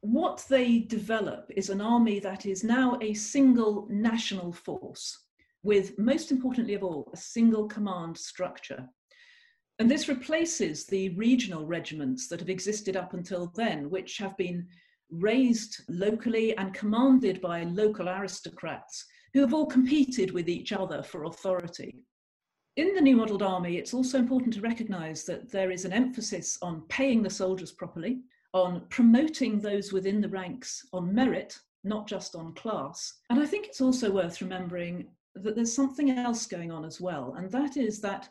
What 0.00 0.44
they 0.50 0.80
develop 0.80 1.50
is 1.56 1.70
an 1.70 1.80
army 1.80 2.18
that 2.20 2.44
is 2.44 2.64
now 2.64 2.98
a 3.00 3.14
single 3.14 3.86
national 3.90 4.52
force 4.52 5.23
with, 5.64 5.98
most 5.98 6.30
importantly 6.30 6.74
of 6.74 6.84
all, 6.84 7.10
a 7.12 7.16
single 7.16 7.66
command 7.66 8.16
structure. 8.16 8.88
And 9.80 9.90
this 9.90 10.08
replaces 10.08 10.86
the 10.86 11.08
regional 11.10 11.66
regiments 11.66 12.28
that 12.28 12.38
have 12.38 12.48
existed 12.48 12.96
up 12.96 13.14
until 13.14 13.52
then, 13.56 13.90
which 13.90 14.18
have 14.18 14.36
been 14.36 14.68
raised 15.10 15.82
locally 15.88 16.56
and 16.56 16.72
commanded 16.72 17.40
by 17.40 17.64
local 17.64 18.08
aristocrats 18.08 19.04
who 19.32 19.40
have 19.40 19.52
all 19.52 19.66
competed 19.66 20.30
with 20.30 20.48
each 20.48 20.72
other 20.72 21.02
for 21.02 21.24
authority. 21.24 22.04
In 22.76 22.94
the 22.94 23.00
New 23.00 23.16
Modelled 23.16 23.42
Army, 23.42 23.78
it's 23.78 23.94
also 23.94 24.18
important 24.18 24.54
to 24.54 24.60
recognise 24.60 25.24
that 25.24 25.50
there 25.50 25.70
is 25.70 25.84
an 25.84 25.92
emphasis 25.92 26.58
on 26.62 26.82
paying 26.88 27.22
the 27.22 27.30
soldiers 27.30 27.72
properly, 27.72 28.20
on 28.52 28.82
promoting 28.90 29.60
those 29.60 29.92
within 29.92 30.20
the 30.20 30.28
ranks 30.28 30.86
on 30.92 31.12
merit, 31.12 31.58
not 31.82 32.06
just 32.06 32.36
on 32.36 32.54
class. 32.54 33.20
And 33.30 33.40
I 33.40 33.46
think 33.46 33.66
it's 33.66 33.80
also 33.80 34.10
worth 34.10 34.40
remembering 34.40 35.08
that 35.34 35.54
there's 35.54 35.74
something 35.74 36.10
else 36.10 36.46
going 36.46 36.70
on 36.70 36.84
as 36.84 37.00
well, 37.00 37.34
and 37.36 37.50
that 37.50 37.76
is 37.76 38.00
that 38.00 38.28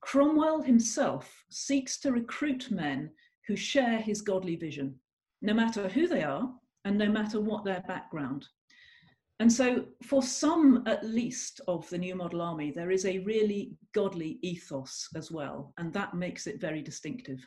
Cromwell 0.00 0.62
himself 0.62 1.44
seeks 1.50 1.98
to 2.00 2.12
recruit 2.12 2.70
men 2.70 3.10
who 3.46 3.56
share 3.56 3.98
his 3.98 4.22
godly 4.22 4.56
vision, 4.56 4.94
no 5.42 5.52
matter 5.52 5.88
who 5.88 6.08
they 6.08 6.22
are 6.22 6.52
and 6.84 6.96
no 6.96 7.08
matter 7.08 7.40
what 7.40 7.64
their 7.64 7.82
background. 7.86 8.46
And 9.40 9.50
so, 9.50 9.86
for 10.02 10.22
some 10.22 10.82
at 10.86 11.04
least 11.04 11.62
of 11.66 11.88
the 11.88 11.98
New 11.98 12.14
Model 12.14 12.42
Army, 12.42 12.70
there 12.70 12.90
is 12.90 13.06
a 13.06 13.20
really 13.20 13.72
godly 13.94 14.38
ethos 14.42 15.08
as 15.14 15.30
well, 15.30 15.72
and 15.78 15.92
that 15.94 16.14
makes 16.14 16.46
it 16.46 16.60
very 16.60 16.82
distinctive. 16.82 17.46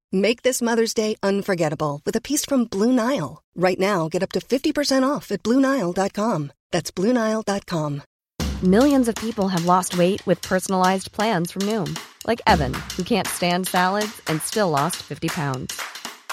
Make 0.13 0.43
this 0.43 0.61
Mother's 0.61 0.93
Day 0.93 1.15
unforgettable 1.23 2.01
with 2.05 2.17
a 2.17 2.21
piece 2.21 2.43
from 2.43 2.65
Blue 2.65 2.91
Nile. 2.91 3.41
Right 3.55 3.79
now, 3.79 4.09
get 4.09 4.21
up 4.21 4.33
to 4.33 4.41
50% 4.41 5.09
off 5.09 5.31
at 5.31 5.41
BlueNile.com. 5.41 6.51
That's 6.69 6.91
BlueNile.com. 6.91 8.03
Millions 8.61 9.07
of 9.07 9.15
people 9.15 9.47
have 9.47 9.63
lost 9.65 9.97
weight 9.97 10.21
with 10.27 10.41
personalized 10.41 11.13
plans 11.13 11.51
from 11.51 11.61
Noom, 11.61 11.97
like 12.27 12.41
Evan, 12.45 12.73
who 12.95 13.03
can't 13.03 13.25
stand 13.25 13.67
salads 13.67 14.21
and 14.27 14.41
still 14.41 14.69
lost 14.69 14.97
50 14.97 15.29
pounds. 15.29 15.81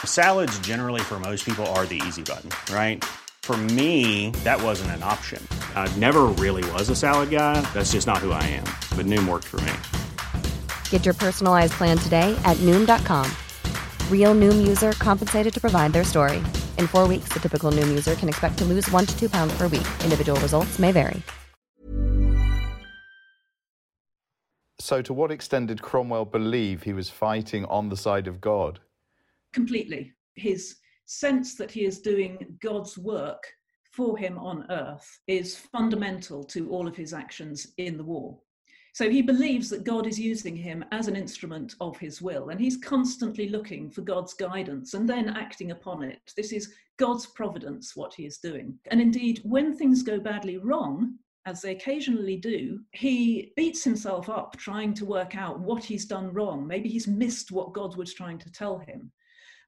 Salads, 0.05 0.59
generally, 0.59 1.01
for 1.01 1.21
most 1.21 1.45
people, 1.45 1.67
are 1.69 1.87
the 1.87 2.03
easy 2.05 2.23
button, 2.23 2.51
right? 2.75 3.05
For 3.43 3.57
me, 3.57 4.31
that 4.43 4.61
wasn't 4.61 4.91
an 4.91 5.05
option. 5.05 5.47
I 5.77 5.87
never 5.97 6.25
really 6.25 6.69
was 6.73 6.91
a 6.91 6.97
salad 6.97 7.31
guy. 7.31 7.61
That's 7.73 7.93
just 7.93 8.09
not 8.09 8.19
who 8.19 8.33
I 8.33 8.43
am. 8.43 8.65
But 8.97 9.07
Noom 9.07 9.29
worked 9.29 9.47
for 9.47 9.61
me. 9.61 9.73
Get 10.91 11.05
your 11.05 11.15
personalized 11.15 11.75
plan 11.75 11.97
today 11.97 12.37
at 12.45 12.57
Noom.com. 12.59 13.31
Real 14.11 14.35
Noom 14.35 14.69
user 14.69 14.93
compensated 14.93 15.55
to 15.55 15.61
provide 15.63 15.95
their 15.95 16.05
story. 16.05 16.43
In 16.77 16.87
four 16.87 17.09
weeks, 17.09 17.33
the 17.33 17.41
typical 17.41 17.73
Noom 17.73 17.89
user 17.89 18.15
can 18.17 18.29
expect 18.29 18.59
to 18.59 18.67
lose 18.67 18.87
one 18.91 19.07
to 19.07 19.19
two 19.19 19.31
pounds 19.31 19.57
per 19.57 19.67
week. 19.69 19.89
Individual 20.05 20.39
results 20.41 20.79
may 20.79 20.93
vary. 20.93 21.23
So, 24.81 25.03
to 25.03 25.13
what 25.13 25.31
extent 25.31 25.69
did 25.69 25.83
Cromwell 25.83 26.25
believe 26.25 26.83
he 26.83 26.93
was 26.93 27.11
fighting 27.11 27.65
on 27.67 27.89
the 27.89 27.97
side 27.97 28.27
of 28.27 28.41
God? 28.41 28.81
Completely. 29.53 30.13
His 30.35 30.77
sense 31.05 31.57
that 31.57 31.71
he 31.71 31.85
is 31.85 32.01
doing 32.01 32.57
God's 32.63 32.97
work 32.97 33.43
for 33.93 34.17
him 34.17 34.39
on 34.39 34.65
earth 34.71 35.07
is 35.27 35.57
fundamental 35.57 36.45
to 36.45 36.71
all 36.71 36.87
of 36.87 36.97
his 36.97 37.13
actions 37.13 37.67
in 37.79 37.97
the 37.97 38.05
war. 38.05 38.39
So 38.93 39.09
he 39.09 39.23
believes 39.23 39.71
that 39.71 39.85
God 39.85 40.07
is 40.07 40.19
using 40.19 40.57
him 40.57 40.85
as 40.93 41.09
an 41.09 41.17
instrument 41.17 41.75
of 41.81 41.97
his 41.99 42.21
will, 42.21 42.49
and 42.49 42.61
he's 42.61 42.77
constantly 42.77 43.49
looking 43.49 43.91
for 43.91 44.03
God's 44.03 44.35
guidance 44.35 44.95
and 44.95 45.09
then 45.09 45.29
acting 45.29 45.71
upon 45.71 46.03
it. 46.03 46.33
This 46.37 46.53
is 46.53 46.75
God's 46.97 47.27
providence, 47.27 47.95
what 47.95 48.15
he 48.15 48.27
is 48.27 48.39
doing. 48.39 48.79
And 48.91 49.01
indeed, 49.01 49.41
when 49.45 49.77
things 49.77 50.03
go 50.03 50.19
badly 50.19 50.59
wrong, 50.59 51.15
as 51.47 51.63
they 51.63 51.71
occasionally 51.73 52.37
do, 52.37 52.81
he 52.93 53.53
beats 53.57 53.83
himself 53.83 54.29
up 54.29 54.57
trying 54.57 54.93
to 54.95 55.07
work 55.07 55.37
out 55.37 55.61
what 55.61 55.83
he's 55.83 56.05
done 56.05 56.33
wrong. 56.33 56.67
Maybe 56.67 56.89
he's 56.89 57.07
missed 57.07 57.51
what 57.51 57.73
God 57.73 57.97
was 57.97 58.13
trying 58.13 58.39
to 58.39 58.53
tell 58.53 58.79
him. 58.79 59.11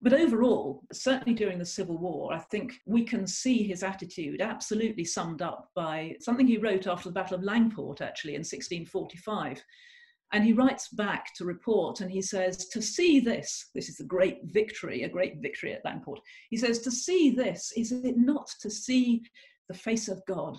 But 0.02 0.14
overall, 0.14 0.82
certainly 0.92 1.34
during 1.34 1.58
the 1.58 1.66
Civil 1.66 1.98
War, 1.98 2.32
I 2.32 2.38
think 2.38 2.80
we 2.86 3.04
can 3.04 3.26
see 3.26 3.64
his 3.64 3.82
attitude 3.82 4.40
absolutely 4.40 5.04
summed 5.04 5.42
up 5.42 5.68
by 5.74 6.16
something 6.20 6.46
he 6.46 6.56
wrote 6.56 6.86
after 6.86 7.10
the 7.10 7.14
Battle 7.14 7.36
of 7.36 7.44
Langport, 7.44 8.00
actually, 8.00 8.34
in 8.34 8.40
1645. 8.40 9.62
And 10.32 10.44
he 10.44 10.54
writes 10.54 10.88
back 10.88 11.26
to 11.36 11.44
report 11.44 12.00
and 12.00 12.10
he 12.10 12.22
says, 12.22 12.68
To 12.68 12.80
see 12.80 13.20
this, 13.20 13.68
this 13.74 13.90
is 13.90 14.00
a 14.00 14.04
great 14.04 14.38
victory, 14.44 15.02
a 15.02 15.08
great 15.08 15.38
victory 15.42 15.74
at 15.74 15.84
Langport. 15.84 16.18
He 16.48 16.56
says, 16.56 16.78
To 16.80 16.90
see 16.90 17.30
this, 17.30 17.72
is 17.76 17.92
it 17.92 18.16
not 18.16 18.48
to 18.60 18.70
see 18.70 19.22
the 19.68 19.74
face 19.74 20.08
of 20.08 20.22
God? 20.26 20.58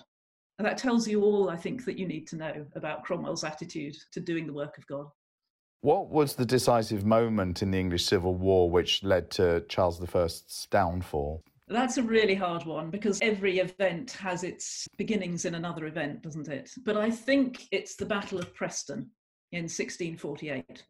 And 0.58 0.66
that 0.68 0.78
tells 0.78 1.08
you 1.08 1.22
all, 1.22 1.50
I 1.50 1.56
think, 1.56 1.84
that 1.86 1.98
you 1.98 2.06
need 2.06 2.28
to 2.28 2.36
know 2.36 2.66
about 2.76 3.02
Cromwell's 3.02 3.42
attitude 3.42 3.96
to 4.12 4.20
doing 4.20 4.46
the 4.46 4.52
work 4.52 4.78
of 4.78 4.86
God. 4.86 5.06
What 5.82 6.10
was 6.10 6.36
the 6.36 6.46
decisive 6.46 7.04
moment 7.04 7.60
in 7.60 7.72
the 7.72 7.80
English 7.80 8.04
Civil 8.04 8.36
War 8.36 8.70
which 8.70 9.02
led 9.02 9.32
to 9.32 9.64
Charles 9.68 10.00
I's 10.14 10.68
downfall? 10.70 11.42
That's 11.66 11.96
a 11.96 12.04
really 12.04 12.36
hard 12.36 12.64
one 12.66 12.88
because 12.88 13.18
every 13.20 13.58
event 13.58 14.12
has 14.12 14.44
its 14.44 14.86
beginnings 14.96 15.44
in 15.44 15.56
another 15.56 15.86
event, 15.86 16.22
doesn't 16.22 16.46
it? 16.46 16.70
But 16.84 16.96
I 16.96 17.10
think 17.10 17.66
it's 17.72 17.96
the 17.96 18.06
Battle 18.06 18.38
of 18.38 18.54
Preston 18.54 19.10
in 19.50 19.64
1648. 19.64 20.84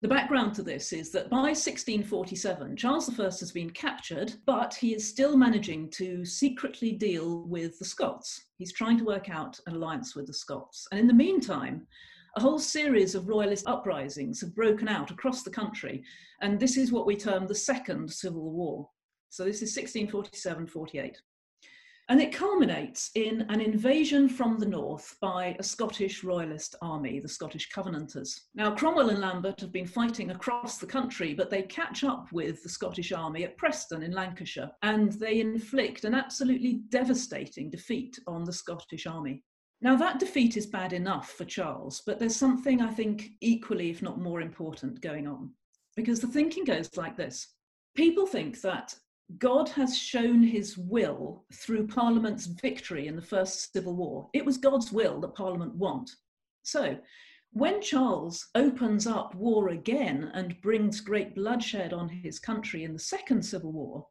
The 0.00 0.08
background 0.08 0.56
to 0.56 0.64
this 0.64 0.92
is 0.92 1.12
that 1.12 1.30
by 1.30 1.52
1647, 1.54 2.76
Charles 2.76 3.16
I 3.16 3.22
has 3.22 3.52
been 3.52 3.70
captured, 3.70 4.34
but 4.44 4.74
he 4.74 4.92
is 4.92 5.08
still 5.08 5.36
managing 5.36 5.88
to 5.90 6.24
secretly 6.24 6.90
deal 6.90 7.44
with 7.46 7.78
the 7.78 7.84
Scots. 7.84 8.46
He's 8.58 8.72
trying 8.72 8.98
to 8.98 9.04
work 9.04 9.30
out 9.30 9.60
an 9.68 9.76
alliance 9.76 10.16
with 10.16 10.26
the 10.26 10.34
Scots. 10.34 10.88
And 10.90 10.98
in 10.98 11.06
the 11.06 11.14
meantime, 11.14 11.86
a 12.36 12.40
whole 12.40 12.58
series 12.58 13.14
of 13.14 13.28
royalist 13.28 13.66
uprisings 13.66 14.40
have 14.40 14.54
broken 14.54 14.88
out 14.88 15.10
across 15.10 15.42
the 15.42 15.50
country. 15.50 16.02
And 16.40 16.58
this 16.58 16.76
is 16.76 16.90
what 16.90 17.06
we 17.06 17.16
term 17.16 17.46
the 17.46 17.54
Second 17.54 18.10
Civil 18.10 18.50
War. 18.50 18.88
So 19.28 19.44
this 19.44 19.62
is 19.62 19.76
1647 19.76 20.66
48. 20.66 21.20
And 22.08 22.20
it 22.20 22.34
culminates 22.34 23.10
in 23.14 23.42
an 23.48 23.60
invasion 23.60 24.28
from 24.28 24.58
the 24.58 24.66
north 24.66 25.16
by 25.20 25.56
a 25.58 25.62
Scottish 25.62 26.24
royalist 26.24 26.74
army, 26.82 27.20
the 27.20 27.28
Scottish 27.28 27.70
Covenanters. 27.70 28.48
Now, 28.54 28.74
Cromwell 28.74 29.10
and 29.10 29.20
Lambert 29.20 29.60
have 29.60 29.72
been 29.72 29.86
fighting 29.86 30.30
across 30.30 30.78
the 30.78 30.86
country, 30.86 31.32
but 31.32 31.48
they 31.48 31.62
catch 31.62 32.02
up 32.02 32.26
with 32.32 32.62
the 32.62 32.68
Scottish 32.68 33.12
army 33.12 33.44
at 33.44 33.56
Preston 33.56 34.02
in 34.02 34.12
Lancashire, 34.12 34.70
and 34.82 35.12
they 35.12 35.40
inflict 35.40 36.04
an 36.04 36.14
absolutely 36.14 36.82
devastating 36.88 37.70
defeat 37.70 38.18
on 38.26 38.44
the 38.44 38.52
Scottish 38.52 39.06
army. 39.06 39.44
Now, 39.82 39.96
that 39.96 40.20
defeat 40.20 40.56
is 40.56 40.66
bad 40.66 40.92
enough 40.92 41.32
for 41.32 41.44
Charles, 41.44 42.02
but 42.06 42.20
there's 42.20 42.36
something 42.36 42.80
I 42.80 42.92
think 42.92 43.32
equally, 43.40 43.90
if 43.90 44.00
not 44.00 44.20
more 44.20 44.40
important, 44.40 45.00
going 45.00 45.26
on. 45.26 45.50
Because 45.96 46.20
the 46.20 46.28
thinking 46.28 46.64
goes 46.64 46.96
like 46.96 47.16
this 47.16 47.48
People 47.94 48.26
think 48.26 48.60
that 48.62 48.94
God 49.38 49.68
has 49.70 49.98
shown 49.98 50.42
his 50.42 50.78
will 50.78 51.44
through 51.52 51.88
Parliament's 51.88 52.46
victory 52.46 53.08
in 53.08 53.16
the 53.16 53.22
First 53.22 53.72
Civil 53.72 53.96
War. 53.96 54.30
It 54.32 54.46
was 54.46 54.56
God's 54.56 54.92
will 54.92 55.20
that 55.20 55.34
Parliament 55.34 55.74
won. 55.74 56.06
So, 56.62 56.96
when 57.50 57.82
Charles 57.82 58.48
opens 58.54 59.06
up 59.06 59.34
war 59.34 59.70
again 59.70 60.30
and 60.32 60.60
brings 60.62 61.00
great 61.00 61.34
bloodshed 61.34 61.92
on 61.92 62.08
his 62.08 62.38
country 62.38 62.84
in 62.84 62.92
the 62.92 62.98
Second 62.98 63.44
Civil 63.44 63.72
War, 63.72 64.06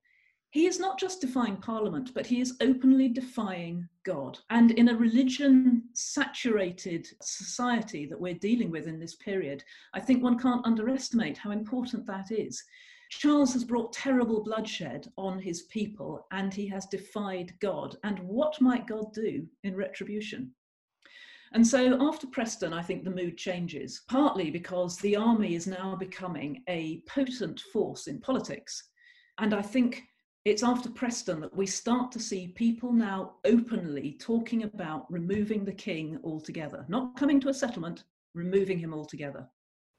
he 0.52 0.66
is 0.66 0.80
not 0.80 1.00
just 1.00 1.22
defying 1.22 1.56
Parliament, 1.56 2.12
but 2.14 2.26
he 2.26 2.42
is 2.42 2.58
openly 2.60 3.08
defying 3.08 3.88
God. 4.04 4.38
And 4.50 4.72
in 4.72 4.90
a 4.90 4.96
religion 4.96 5.84
saturated 5.94 7.08
society 7.22 8.06
that 8.08 8.20
we're 8.20 8.34
dealing 8.34 8.70
with 8.70 8.86
in 8.86 9.00
this 9.00 9.16
period, 9.16 9.64
I 9.94 10.02
think 10.02 10.22
one 10.22 10.38
can't 10.38 10.66
underestimate 10.66 11.38
how 11.38 11.52
important 11.52 12.06
that 12.08 12.32
is. 12.32 12.62
Charles 13.12 13.54
has 13.54 13.64
brought 13.64 13.94
terrible 13.94 14.44
bloodshed 14.44 15.10
on 15.18 15.40
his 15.40 15.64
people 15.64 16.28
and 16.32 16.54
he 16.54 16.68
has 16.68 16.86
defied 16.86 17.54
God. 17.62 17.96
And 18.04 18.20
what 18.20 18.60
might 18.60 18.88
God 18.88 19.14
do 19.14 19.48
in 19.64 19.76
retribution? 19.78 20.52
And 21.54 21.66
so 21.66 21.98
after 22.08 22.28
Preston, 22.28 22.74
I 22.74 22.82
think 22.82 23.04
the 23.04 23.10
mood 23.10 23.38
changes, 23.38 24.04
partly 24.10 24.52
because 24.52 24.98
the 24.98 25.16
army 25.16 25.56
is 25.56 25.68
now 25.68 25.96
becoming 25.96 26.62
a 26.68 27.02
potent 27.08 27.62
force 27.72 28.08
in 28.08 28.20
politics. 28.20 28.90
And 29.38 29.54
I 29.54 29.62
think 29.62 30.04
it's 30.46 30.64
after 30.64 30.90
Preston 30.90 31.40
that 31.42 31.56
we 31.56 31.68
start 31.68 32.12
to 32.14 32.20
see 32.20 32.48
people 32.48 32.92
now 32.92 33.36
openly 33.46 34.18
talking 34.20 34.64
about 34.64 35.12
removing 35.12 35.64
the 35.64 35.74
king 35.74 36.20
altogether, 36.24 36.84
not 36.88 37.16
coming 37.16 37.40
to 37.42 37.50
a 37.50 37.54
settlement, 37.54 38.06
removing 38.34 38.80
him 38.80 38.94
altogether. 38.94 39.48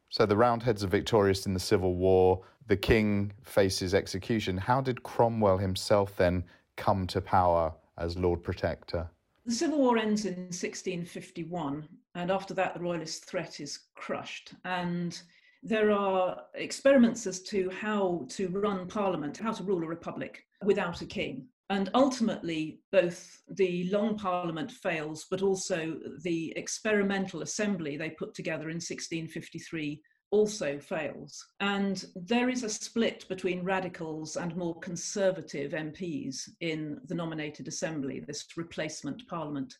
So 0.09 0.27
the 0.27 0.37
Roundheads 0.37 0.83
are 0.85 0.89
victorious 0.89 1.47
in 1.47 1.55
the 1.55 1.61
Civil 1.61 1.95
War. 1.95 2.43
The 2.67 2.77
king 2.77 3.33
faces 3.45 3.95
execution. 3.95 4.59
How 4.59 4.81
did 4.81 5.03
Cromwell 5.05 5.59
himself 5.59 6.17
then 6.17 6.45
come 6.77 7.07
to 7.09 7.21
power 7.21 7.73
as 7.99 8.17
Lord 8.17 8.43
Protector? 8.43 9.09
The 9.47 9.55
Civil 9.55 9.79
War 9.79 9.97
ends 9.97 10.25
in 10.25 10.35
1651, 10.35 11.89
and 12.15 12.31
after 12.31 12.55
that, 12.55 12.75
the 12.75 12.81
Royalist 12.81 13.25
threat 13.25 13.59
is 13.59 13.81
crushed. 13.95 14.55
And 14.65 15.21
there 15.63 15.91
are 15.93 16.43
experiments 16.55 17.27
as 17.27 17.41
to 17.43 17.71
how 17.71 18.27
to 18.31 18.49
run 18.49 18.89
Parliament, 18.89 19.39
how 19.39 19.53
to 19.53 19.63
rule 19.63 19.85
a 19.85 19.87
republic 19.87 20.45
without 20.65 21.01
a 21.03 21.07
king. 21.07 21.47
And 21.71 21.89
ultimately, 21.95 22.81
both 22.91 23.41
the 23.49 23.89
Long 23.91 24.19
Parliament 24.19 24.71
fails, 24.71 25.27
but 25.31 25.41
also 25.41 25.99
the 26.23 26.53
experimental 26.57 27.43
assembly 27.43 27.97
they 27.97 28.11
put 28.11 28.35
together 28.35 28.65
in 28.65 28.77
1653 28.77 30.03
also 30.33 30.79
fails. 30.79 31.45
And 31.61 32.05
there 32.15 32.49
is 32.49 32.65
a 32.65 32.69
split 32.69 33.27
between 33.29 33.63
radicals 33.63 34.37
and 34.37 34.57
more 34.57 34.79
conservative 34.81 35.73
MPs 35.73 36.49
in 36.61 36.99
the 37.05 37.15
nominated 37.15 37.69
assembly, 37.69 38.21
this 38.21 38.47
replacement 38.57 39.27
parliament. 39.29 39.75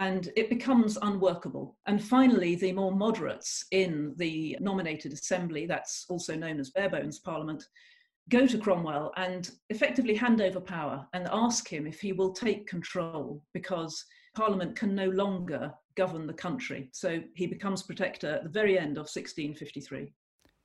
And 0.00 0.30
it 0.36 0.48
becomes 0.48 0.96
unworkable. 1.02 1.76
And 1.86 2.02
finally, 2.02 2.54
the 2.54 2.72
more 2.72 2.92
moderates 2.92 3.64
in 3.72 4.14
the 4.16 4.56
nominated 4.60 5.12
assembly, 5.12 5.66
that's 5.66 6.06
also 6.08 6.36
known 6.36 6.60
as 6.60 6.70
Barebones 6.70 7.18
Parliament, 7.22 7.66
go 8.28 8.46
to 8.46 8.58
Cromwell 8.58 9.12
and 9.16 9.50
effectively 9.70 10.14
hand 10.14 10.40
over 10.40 10.60
power 10.60 11.06
and 11.14 11.26
ask 11.32 11.68
him 11.68 11.86
if 11.86 12.00
he 12.00 12.12
will 12.12 12.32
take 12.32 12.66
control 12.66 13.42
because 13.52 14.04
Parliament 14.36 14.76
can 14.76 14.94
no 14.94 15.08
longer 15.08 15.72
govern 15.96 16.26
the 16.26 16.32
country. 16.32 16.88
So 16.92 17.20
he 17.34 17.46
becomes 17.46 17.82
protector 17.82 18.34
at 18.34 18.44
the 18.44 18.50
very 18.50 18.78
end 18.78 18.98
of 18.98 19.08
1653. 19.10 20.12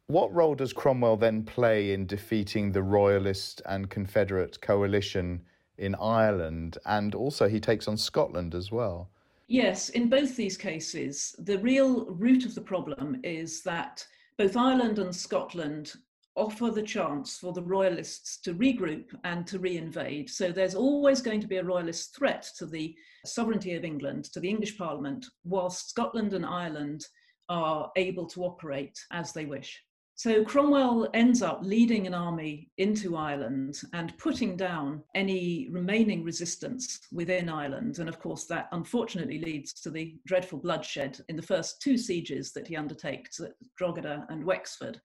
What 0.07 0.33
role 0.33 0.53
does 0.53 0.73
Cromwell 0.73 1.17
then 1.17 1.43
play 1.43 1.93
in 1.93 2.05
defeating 2.05 2.71
the 2.71 2.83
Royalist 2.83 3.61
and 3.65 3.89
Confederate 3.89 4.61
coalition 4.61 5.41
in 5.77 5.95
Ireland? 5.95 6.77
And 6.85 7.15
also, 7.15 7.47
he 7.47 7.59
takes 7.59 7.87
on 7.87 7.97
Scotland 7.97 8.53
as 8.53 8.71
well. 8.71 9.09
Yes, 9.47 9.89
in 9.89 10.09
both 10.09 10.35
these 10.35 10.57
cases, 10.57 11.35
the 11.39 11.59
real 11.59 12.05
root 12.05 12.45
of 12.45 12.55
the 12.55 12.61
problem 12.61 13.19
is 13.23 13.61
that 13.63 14.05
both 14.37 14.55
Ireland 14.55 14.99
and 14.99 15.15
Scotland 15.15 15.93
offer 16.35 16.71
the 16.71 16.81
chance 16.81 17.37
for 17.37 17.53
the 17.53 17.61
royalists 17.61 18.37
to 18.41 18.55
regroup 18.55 19.13
and 19.23 19.45
to 19.45 19.59
reinvade. 19.59 20.29
So 20.29 20.51
there's 20.51 20.75
always 20.75 21.21
going 21.21 21.41
to 21.41 21.47
be 21.47 21.57
a 21.57 21.63
royalist 21.63 22.15
threat 22.15 22.49
to 22.57 22.65
the 22.65 22.95
sovereignty 23.25 23.75
of 23.75 23.83
England, 23.83 24.25
to 24.33 24.39
the 24.39 24.49
English 24.49 24.77
Parliament, 24.77 25.25
whilst 25.43 25.89
Scotland 25.89 26.33
and 26.33 26.45
Ireland 26.45 27.05
are 27.49 27.91
able 27.95 28.25
to 28.27 28.43
operate 28.43 28.97
as 29.11 29.33
they 29.33 29.45
wish. 29.45 29.79
So 30.23 30.41
Cromwell 30.41 31.09
ends 31.13 31.41
up 31.41 31.59
leading 31.63 32.07
an 32.07 32.13
army 32.13 32.71
into 32.77 33.17
Ireland 33.17 33.81
and 33.91 34.17
putting 34.17 34.55
down 34.55 35.03
any 35.15 35.67
remaining 35.69 36.23
resistance 36.23 37.01
within 37.11 37.49
Ireland. 37.49 37.99
And 37.99 38.07
of 38.07 38.19
course, 38.19 38.45
that 38.45 38.69
unfortunately 38.71 39.39
leads 39.39 39.73
to 39.81 39.89
the 39.89 40.15
dreadful 40.25 40.59
bloodshed 40.59 41.19
in 41.27 41.35
the 41.35 41.41
first 41.41 41.81
two 41.81 41.97
sieges 41.97 42.53
that 42.53 42.65
he 42.65 42.77
undertakes 42.77 43.41
at 43.41 43.51
Drogheda 43.75 44.25
and 44.29 44.45
Wexford. 44.45 45.01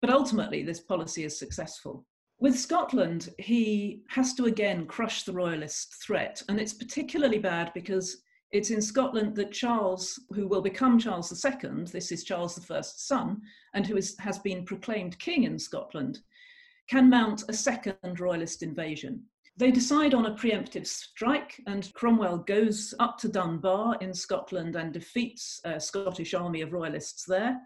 But 0.00 0.10
ultimately, 0.10 0.64
this 0.64 0.80
policy 0.80 1.22
is 1.22 1.38
successful. 1.38 2.04
With 2.40 2.58
Scotland, 2.58 3.28
he 3.38 4.02
has 4.08 4.34
to 4.34 4.46
again 4.46 4.86
crush 4.86 5.22
the 5.22 5.34
royalist 5.34 6.02
threat. 6.04 6.42
And 6.48 6.58
it's 6.60 6.74
particularly 6.74 7.38
bad 7.38 7.70
because 7.74 8.22
it's 8.50 8.70
in 8.70 8.80
Scotland 8.80 9.36
that 9.36 9.52
Charles, 9.52 10.18
who 10.34 10.46
will 10.48 10.62
become 10.62 10.98
Charles 10.98 11.44
II, 11.44 11.84
this 11.92 12.10
is 12.10 12.24
Charles 12.24 12.58
I's 12.70 12.94
son, 12.96 13.42
and 13.74 13.86
who 13.86 13.96
is, 13.96 14.16
has 14.18 14.38
been 14.38 14.64
proclaimed 14.64 15.18
king 15.18 15.44
in 15.44 15.58
Scotland, 15.58 16.20
can 16.88 17.10
mount 17.10 17.44
a 17.48 17.52
second 17.52 18.18
royalist 18.18 18.62
invasion. 18.62 19.22
They 19.58 19.70
decide 19.70 20.14
on 20.14 20.26
a 20.26 20.34
preemptive 20.34 20.86
strike, 20.86 21.60
and 21.66 21.92
Cromwell 21.92 22.38
goes 22.38 22.94
up 23.00 23.18
to 23.18 23.28
Dunbar 23.28 23.98
in 24.00 24.14
Scotland 24.14 24.76
and 24.76 24.92
defeats 24.92 25.60
a 25.64 25.78
Scottish 25.80 26.32
army 26.32 26.62
of 26.62 26.72
royalists 26.72 27.24
there. 27.24 27.60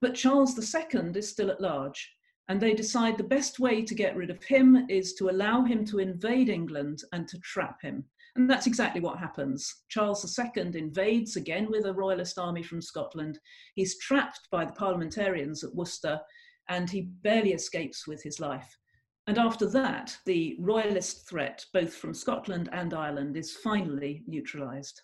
But 0.00 0.14
Charles 0.14 0.58
II 0.58 1.12
is 1.14 1.28
still 1.28 1.50
at 1.50 1.60
large, 1.60 2.10
and 2.48 2.60
they 2.60 2.74
decide 2.74 3.16
the 3.16 3.22
best 3.22 3.60
way 3.60 3.82
to 3.82 3.94
get 3.94 4.16
rid 4.16 4.30
of 4.30 4.42
him 4.42 4.86
is 4.88 5.12
to 5.14 5.28
allow 5.28 5.62
him 5.62 5.84
to 5.84 5.98
invade 5.98 6.48
England 6.48 7.04
and 7.12 7.28
to 7.28 7.38
trap 7.40 7.82
him. 7.82 8.06
And 8.36 8.48
that's 8.48 8.66
exactly 8.66 9.00
what 9.00 9.18
happens. 9.18 9.82
Charles 9.88 10.38
II 10.38 10.78
invades 10.78 11.36
again 11.36 11.68
with 11.70 11.84
a 11.84 11.92
royalist 11.92 12.38
army 12.38 12.62
from 12.62 12.80
Scotland. 12.80 13.38
He's 13.74 13.98
trapped 13.98 14.48
by 14.50 14.64
the 14.64 14.72
parliamentarians 14.72 15.64
at 15.64 15.74
Worcester, 15.74 16.20
and 16.68 16.88
he 16.88 17.10
barely 17.22 17.52
escapes 17.52 18.06
with 18.06 18.22
his 18.22 18.38
life. 18.38 18.78
And 19.26 19.38
after 19.38 19.68
that, 19.70 20.16
the 20.26 20.56
royalist 20.60 21.28
threat, 21.28 21.64
both 21.72 21.94
from 21.94 22.14
Scotland 22.14 22.68
and 22.72 22.94
Ireland, 22.94 23.36
is 23.36 23.56
finally 23.56 24.22
neutralised. 24.26 25.02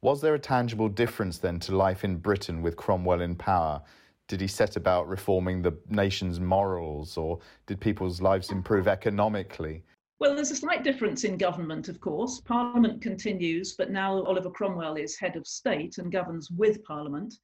Was 0.00 0.20
there 0.20 0.34
a 0.34 0.38
tangible 0.38 0.88
difference 0.88 1.38
then 1.38 1.58
to 1.60 1.76
life 1.76 2.04
in 2.04 2.16
Britain 2.16 2.62
with 2.62 2.76
Cromwell 2.76 3.20
in 3.20 3.34
power? 3.34 3.82
Did 4.28 4.40
he 4.40 4.46
set 4.46 4.76
about 4.76 5.08
reforming 5.08 5.62
the 5.62 5.76
nation's 5.88 6.38
morals, 6.38 7.16
or 7.16 7.40
did 7.66 7.80
people's 7.80 8.20
lives 8.20 8.50
improve 8.50 8.86
economically? 8.86 9.84
Well, 10.20 10.34
there's 10.34 10.50
a 10.50 10.56
slight 10.56 10.82
difference 10.82 11.22
in 11.22 11.36
government, 11.36 11.88
of 11.88 12.00
course. 12.00 12.40
Parliament 12.40 13.00
continues, 13.00 13.74
but 13.74 13.92
now 13.92 14.20
Oliver 14.24 14.50
Cromwell 14.50 14.96
is 14.96 15.16
head 15.16 15.36
of 15.36 15.46
state 15.46 15.98
and 15.98 16.10
governs 16.10 16.50
with 16.50 16.82
Parliament. 16.82 17.34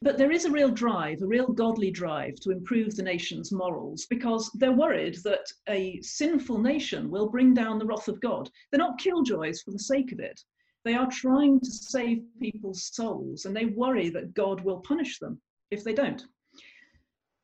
But 0.00 0.16
there 0.16 0.30
is 0.30 0.44
a 0.44 0.50
real 0.50 0.70
drive, 0.70 1.22
a 1.22 1.26
real 1.26 1.48
godly 1.48 1.90
drive 1.90 2.36
to 2.36 2.52
improve 2.52 2.94
the 2.94 3.02
nation's 3.02 3.50
morals 3.50 4.06
because 4.06 4.48
they're 4.54 4.70
worried 4.70 5.16
that 5.24 5.44
a 5.68 6.00
sinful 6.02 6.58
nation 6.58 7.10
will 7.10 7.28
bring 7.28 7.52
down 7.52 7.80
the 7.80 7.84
wrath 7.84 8.06
of 8.06 8.20
God. 8.20 8.48
They're 8.70 8.78
not 8.78 9.00
killjoys 9.00 9.62
for 9.62 9.72
the 9.72 9.78
sake 9.80 10.12
of 10.12 10.20
it. 10.20 10.40
They 10.84 10.94
are 10.94 11.10
trying 11.10 11.58
to 11.60 11.70
save 11.70 12.22
people's 12.40 12.84
souls 12.84 13.44
and 13.44 13.56
they 13.56 13.66
worry 13.66 14.08
that 14.10 14.34
God 14.34 14.60
will 14.60 14.80
punish 14.80 15.18
them 15.18 15.40
if 15.72 15.82
they 15.82 15.92
don't. 15.92 16.24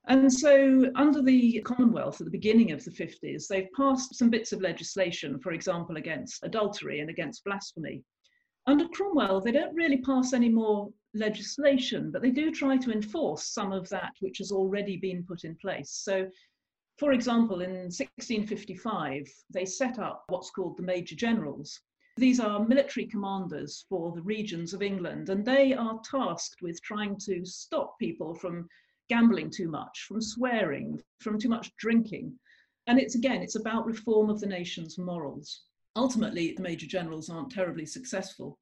And 0.08 0.32
so, 0.32 0.90
under 0.94 1.20
the 1.20 1.60
Commonwealth 1.62 2.20
at 2.20 2.26
the 2.26 2.30
beginning 2.30 2.70
of 2.70 2.84
the 2.84 2.92
50s, 2.92 3.48
they've 3.48 3.72
passed 3.76 4.14
some 4.14 4.30
bits 4.30 4.52
of 4.52 4.60
legislation, 4.60 5.40
for 5.40 5.50
example, 5.52 5.96
against 5.96 6.44
adultery 6.44 7.00
and 7.00 7.10
against 7.10 7.42
blasphemy. 7.44 8.04
Under 8.68 8.86
Cromwell, 8.88 9.40
they 9.40 9.50
don't 9.50 9.74
really 9.74 9.98
pass 9.98 10.32
any 10.32 10.48
more 10.48 10.92
legislation, 11.14 12.12
but 12.12 12.22
they 12.22 12.30
do 12.30 12.52
try 12.52 12.76
to 12.76 12.92
enforce 12.92 13.48
some 13.48 13.72
of 13.72 13.88
that 13.88 14.12
which 14.20 14.38
has 14.38 14.52
already 14.52 14.96
been 14.96 15.24
put 15.24 15.42
in 15.42 15.56
place. 15.56 15.90
So, 15.90 16.30
for 16.98 17.12
example, 17.12 17.60
in 17.60 17.90
1655, 17.90 19.26
they 19.50 19.64
set 19.64 19.98
up 19.98 20.24
what's 20.28 20.50
called 20.50 20.76
the 20.76 20.82
Major 20.84 21.16
Generals. 21.16 21.80
These 22.16 22.40
are 22.40 22.64
military 22.64 23.06
commanders 23.06 23.84
for 23.88 24.12
the 24.12 24.22
regions 24.22 24.72
of 24.72 24.82
England, 24.82 25.30
and 25.30 25.44
they 25.44 25.74
are 25.74 26.00
tasked 26.08 26.62
with 26.62 26.80
trying 26.82 27.18
to 27.26 27.44
stop 27.44 27.98
people 27.98 28.34
from 28.34 28.68
gambling 29.08 29.50
too 29.50 29.68
much, 29.68 30.04
from 30.08 30.20
swearing, 30.20 31.00
from 31.20 31.38
too 31.38 31.48
much 31.48 31.74
drinking. 31.76 32.32
And 32.86 32.98
it's 32.98 33.14
again, 33.14 33.42
it's 33.42 33.56
about 33.56 33.86
reform 33.86 34.30
of 34.30 34.40
the 34.40 34.46
nation's 34.46 34.98
morals. 34.98 35.62
Ultimately, 35.96 36.52
the 36.52 36.62
major 36.62 36.86
generals 36.86 37.30
aren't 37.30 37.50
terribly 37.50 37.86
successful. 37.86 38.58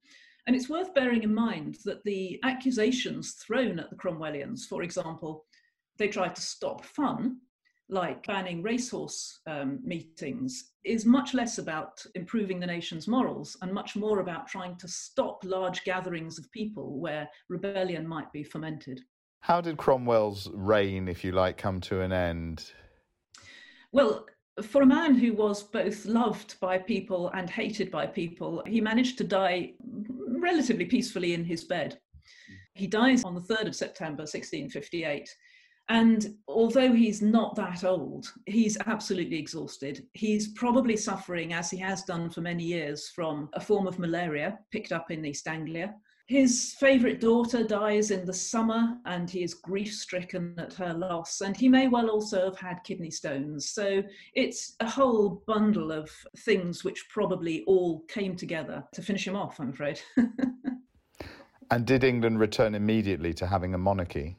And 0.47 0.55
it's 0.55 0.69
worth 0.69 0.93
bearing 0.93 1.23
in 1.23 1.33
mind 1.33 1.77
that 1.85 2.03
the 2.03 2.39
accusations 2.43 3.33
thrown 3.33 3.79
at 3.79 3.89
the 3.89 3.95
Cromwellians, 3.95 4.65
for 4.67 4.83
example, 4.83 5.45
they 5.97 6.07
tried 6.07 6.35
to 6.35 6.41
stop 6.41 6.85
fun, 6.85 7.37
like 7.89 8.25
banning 8.25 8.61
racehorse 8.61 9.39
um, 9.47 9.79
meetings, 9.83 10.71
is 10.83 11.05
much 11.05 11.33
less 11.33 11.57
about 11.57 12.03
improving 12.15 12.59
the 12.59 12.67
nation's 12.67 13.07
morals 13.07 13.57
and 13.61 13.73
much 13.73 13.95
more 13.95 14.19
about 14.19 14.47
trying 14.47 14.75
to 14.77 14.87
stop 14.87 15.43
large 15.43 15.83
gatherings 15.83 16.37
of 16.37 16.51
people 16.51 16.99
where 16.99 17.27
rebellion 17.49 18.07
might 18.07 18.31
be 18.31 18.43
fomented. 18.43 19.01
How 19.45 19.61
did 19.61 19.77
Cromwell's 19.77 20.49
reign, 20.55 21.07
if 21.07 21.23
you 21.23 21.31
like, 21.31 21.55
come 21.55 21.79
to 21.81 22.01
an 22.01 22.11
end? 22.11 22.71
Well, 23.91 24.25
for 24.63 24.81
a 24.81 24.87
man 24.87 25.13
who 25.13 25.33
was 25.33 25.61
both 25.61 26.03
loved 26.07 26.59
by 26.59 26.79
people 26.79 27.29
and 27.29 27.47
hated 27.47 27.91
by 27.91 28.07
people, 28.07 28.63
he 28.65 28.81
managed 28.81 29.19
to 29.19 29.23
die 29.23 29.73
relatively 30.27 30.85
peacefully 30.85 31.35
in 31.35 31.43
his 31.45 31.63
bed. 31.63 31.99
He 32.73 32.87
dies 32.87 33.23
on 33.23 33.35
the 33.35 33.41
3rd 33.41 33.67
of 33.67 33.75
September 33.75 34.23
1658. 34.23 35.29
And 35.89 36.25
although 36.47 36.91
he's 36.91 37.21
not 37.21 37.55
that 37.55 37.83
old, 37.83 38.25
he's 38.47 38.79
absolutely 38.87 39.37
exhausted. 39.37 40.07
He's 40.13 40.53
probably 40.53 40.97
suffering, 40.97 41.53
as 41.53 41.69
he 41.69 41.77
has 41.77 42.01
done 42.01 42.31
for 42.31 42.41
many 42.41 42.63
years, 42.63 43.11
from 43.13 43.49
a 43.53 43.61
form 43.61 43.85
of 43.85 43.99
malaria 43.99 44.57
picked 44.71 44.91
up 44.91 45.11
in 45.11 45.23
East 45.23 45.47
Anglia. 45.47 45.93
His 46.27 46.73
favourite 46.79 47.21
daughter 47.21 47.63
dies 47.63 48.09
in 48.09 48.25
the 48.25 48.33
summer 48.33 48.97
and 49.05 49.29
he 49.29 49.43
is 49.43 49.53
grief 49.53 49.93
stricken 49.93 50.55
at 50.57 50.73
her 50.73 50.91
loss, 50.91 51.41
and 51.41 51.55
he 51.55 51.69
may 51.69 51.87
well 51.87 52.09
also 52.09 52.45
have 52.45 52.57
had 52.57 52.83
kidney 52.83 53.11
stones. 53.11 53.69
So 53.69 54.01
it's 54.33 54.75
a 54.79 54.89
whole 54.89 55.43
bundle 55.45 55.91
of 55.91 56.09
things 56.39 56.83
which 56.83 57.07
probably 57.09 57.63
all 57.67 57.99
came 58.07 58.35
together 58.35 58.83
to 58.93 59.03
finish 59.03 59.27
him 59.27 59.35
off, 59.35 59.59
I'm 59.59 59.69
afraid. 59.69 60.01
and 61.71 61.85
did 61.85 62.03
England 62.03 62.39
return 62.39 62.73
immediately 62.73 63.33
to 63.35 63.45
having 63.45 63.75
a 63.75 63.77
monarchy? 63.77 64.37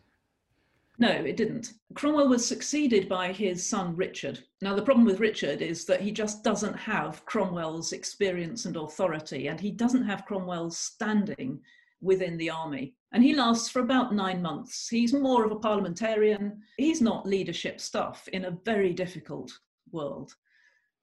No, 0.98 1.10
it 1.10 1.36
didn't. 1.36 1.74
Cromwell 1.94 2.28
was 2.28 2.46
succeeded 2.46 3.08
by 3.08 3.30
his 3.32 3.64
son 3.64 3.94
Richard. 3.96 4.42
Now, 4.62 4.74
the 4.74 4.82
problem 4.82 5.04
with 5.04 5.20
Richard 5.20 5.60
is 5.60 5.84
that 5.84 6.00
he 6.00 6.10
just 6.10 6.42
doesn't 6.42 6.74
have 6.74 7.24
Cromwell's 7.26 7.92
experience 7.92 8.64
and 8.64 8.76
authority, 8.76 9.48
and 9.48 9.60
he 9.60 9.70
doesn't 9.70 10.04
have 10.04 10.24
Cromwell's 10.24 10.78
standing 10.78 11.60
within 12.00 12.38
the 12.38 12.48
army. 12.48 12.94
And 13.12 13.22
he 13.22 13.34
lasts 13.34 13.68
for 13.68 13.80
about 13.80 14.14
nine 14.14 14.40
months. 14.40 14.88
He's 14.88 15.12
more 15.12 15.44
of 15.44 15.52
a 15.52 15.56
parliamentarian. 15.56 16.62
He's 16.78 17.02
not 17.02 17.26
leadership 17.26 17.80
stuff 17.80 18.26
in 18.32 18.46
a 18.46 18.58
very 18.64 18.92
difficult 18.92 19.52
world. 19.92 20.34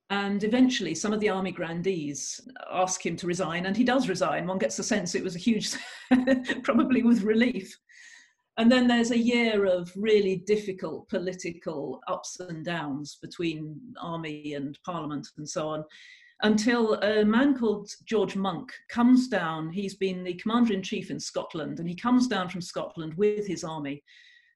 And 0.09 0.43
eventually, 0.43 0.95
some 0.95 1.13
of 1.13 1.19
the 1.19 1.29
army 1.29 1.51
grandees 1.51 2.41
ask 2.71 3.05
him 3.05 3.15
to 3.17 3.27
resign, 3.27 3.67
and 3.67 3.77
he 3.77 3.83
does 3.83 4.09
resign. 4.09 4.47
One 4.47 4.57
gets 4.57 4.77
the 4.77 4.83
sense 4.83 5.15
it 5.15 5.23
was 5.23 5.35
a 5.35 5.39
huge, 5.39 5.73
probably 6.63 7.03
with 7.03 7.23
relief. 7.23 7.77
And 8.57 8.71
then 8.71 8.87
there's 8.87 9.11
a 9.11 9.17
year 9.17 9.65
of 9.65 9.91
really 9.95 10.37
difficult 10.37 11.09
political 11.09 12.01
ups 12.07 12.39
and 12.39 12.63
downs 12.63 13.17
between 13.21 13.79
army 13.99 14.53
and 14.53 14.77
parliament 14.85 15.27
and 15.37 15.49
so 15.49 15.69
on, 15.69 15.83
until 16.43 16.95
a 16.95 17.23
man 17.25 17.57
called 17.57 17.89
George 18.05 18.35
Monk 18.35 18.71
comes 18.89 19.27
down. 19.27 19.71
He's 19.71 19.95
been 19.95 20.23
the 20.23 20.35
commander 20.35 20.73
in 20.73 20.83
chief 20.83 21.09
in 21.09 21.19
Scotland, 21.19 21.79
and 21.79 21.89
he 21.89 21.95
comes 21.95 22.27
down 22.27 22.49
from 22.49 22.61
Scotland 22.61 23.15
with 23.15 23.47
his 23.47 23.63
army 23.63 24.03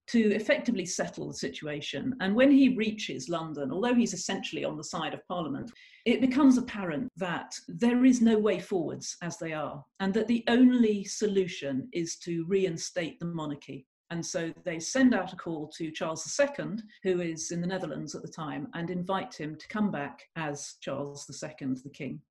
to 0.07 0.19
effectively 0.33 0.85
settle 0.85 1.27
the 1.27 1.33
situation. 1.33 2.15
And 2.21 2.35
when 2.35 2.51
he 2.51 2.75
reaches 2.75 3.29
London, 3.29 3.71
although 3.71 3.93
he's 3.93 4.13
essentially 4.13 4.63
on 4.63 4.77
the 4.77 4.83
side 4.83 5.13
of 5.13 5.27
Parliament, 5.27 5.71
it 6.05 6.21
becomes 6.21 6.57
apparent 6.57 7.09
that 7.17 7.53
there 7.67 8.05
is 8.05 8.21
no 8.21 8.37
way 8.37 8.59
forwards 8.59 9.17
as 9.21 9.37
they 9.37 9.53
are, 9.53 9.83
and 9.99 10.13
that 10.13 10.27
the 10.27 10.43
only 10.47 11.03
solution 11.03 11.89
is 11.91 12.15
to 12.19 12.45
reinstate 12.47 13.19
the 13.19 13.25
monarchy. 13.25 13.85
And 14.09 14.25
so 14.25 14.53
they 14.63 14.79
send 14.79 15.13
out 15.13 15.33
a 15.33 15.35
call 15.35 15.67
to 15.77 15.91
Charles 15.91 16.39
II, 16.39 16.77
who 17.03 17.19
is 17.19 17.51
in 17.51 17.59
the 17.59 17.67
Netherlands 17.67 18.15
at 18.15 18.21
the 18.21 18.29
time, 18.29 18.69
and 18.73 18.89
invite 18.89 19.35
him 19.35 19.57
to 19.57 19.67
come 19.67 19.91
back 19.91 20.29
as 20.37 20.75
Charles 20.79 21.29
II, 21.43 21.73
the 21.83 21.89
king. 21.89 22.21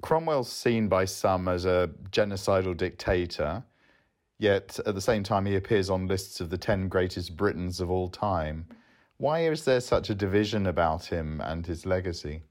Cromwell's 0.00 0.50
seen 0.50 0.88
by 0.88 1.04
some 1.04 1.46
as 1.46 1.66
a 1.66 1.90
genocidal 2.10 2.76
dictator. 2.76 3.62
Yet 4.38 4.78
at 4.86 4.94
the 4.94 5.00
same 5.00 5.22
time, 5.22 5.46
he 5.46 5.56
appears 5.56 5.90
on 5.90 6.06
lists 6.06 6.40
of 6.40 6.50
the 6.50 6.58
10 6.58 6.88
greatest 6.88 7.36
Britons 7.36 7.80
of 7.80 7.90
all 7.90 8.08
time. 8.08 8.66
Why 9.18 9.40
is 9.40 9.64
there 9.64 9.80
such 9.80 10.10
a 10.10 10.14
division 10.14 10.66
about 10.66 11.04
him 11.04 11.40
and 11.40 11.66
his 11.66 11.86
legacy? 11.86 12.42